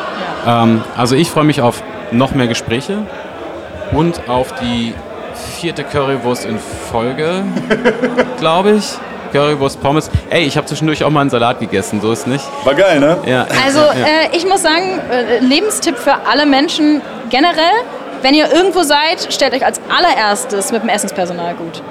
[0.47, 0.63] Ja.
[0.63, 2.99] Ähm, also ich freue mich auf noch mehr Gespräche
[3.93, 4.95] und auf die
[5.61, 6.59] vierte Currywurst in
[6.91, 7.45] Folge,
[8.39, 8.85] glaube ich.
[9.33, 10.11] Currywurst, Pommes.
[10.29, 12.45] Ey, ich habe zwischendurch auch mal einen Salat gegessen, so ist nicht.
[12.65, 13.17] War geil, ne?
[13.25, 13.47] Ja.
[13.65, 13.93] Also ja.
[13.93, 17.73] Äh, ich muss sagen, äh, Lebenstipp für alle Menschen generell,
[18.21, 21.83] wenn ihr irgendwo seid, stellt euch als allererstes mit dem Essenspersonal gut.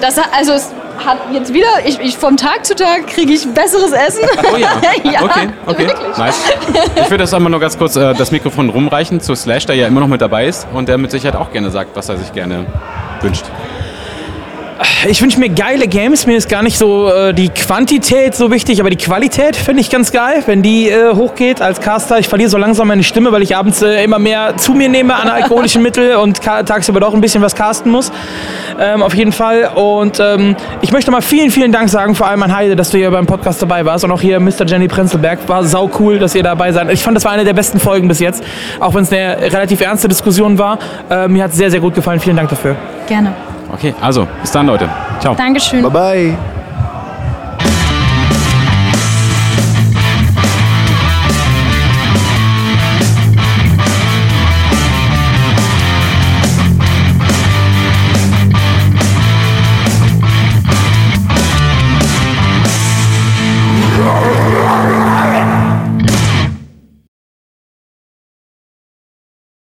[0.00, 0.72] Das, also es
[1.04, 4.28] hat jetzt wieder, ich, ich vom Tag zu Tag kriege ich besseres Essen.
[4.52, 4.80] Oh ja,
[5.10, 6.16] ja okay, okay, wirklich.
[6.16, 6.40] nice.
[6.96, 9.86] Ich würde das einmal nur ganz kurz äh, das Mikrofon rumreichen zu Slash, der ja
[9.86, 12.32] immer noch mit dabei ist und der mit Sicherheit auch gerne sagt, was er sich
[12.32, 12.66] gerne
[13.20, 13.44] wünscht
[15.08, 16.26] ich wünsche mir geile Games.
[16.26, 19.90] Mir ist gar nicht so äh, die Quantität so wichtig, aber die Qualität finde ich
[19.90, 22.18] ganz geil, wenn die äh, hochgeht als Caster.
[22.18, 25.14] Ich verliere so langsam meine Stimme, weil ich abends äh, immer mehr zu mir nehme
[25.14, 28.12] an alkoholischen Mitteln und tagsüber doch ein bisschen was casten muss.
[28.78, 29.70] Ähm, auf jeden Fall.
[29.74, 32.98] Und ähm, ich möchte mal vielen, vielen Dank sagen, vor allem an Heide, dass du
[32.98, 34.04] hier beim Podcast dabei warst.
[34.04, 34.64] Und auch hier Mr.
[34.66, 35.48] Jenny Prenzelberg.
[35.48, 36.90] War sau cool, dass ihr dabei seid.
[36.92, 38.44] Ich fand, das war eine der besten Folgen bis jetzt.
[38.80, 40.78] Auch wenn es eine relativ ernste Diskussion war.
[41.10, 42.20] Äh, mir hat es sehr, sehr gut gefallen.
[42.20, 42.76] Vielen Dank dafür.
[43.06, 43.47] Gerne.
[43.72, 44.88] Okay, also bis dann, Leute.
[45.20, 45.34] Ciao.
[45.34, 45.82] Dankeschön.
[45.82, 46.57] Bye bye.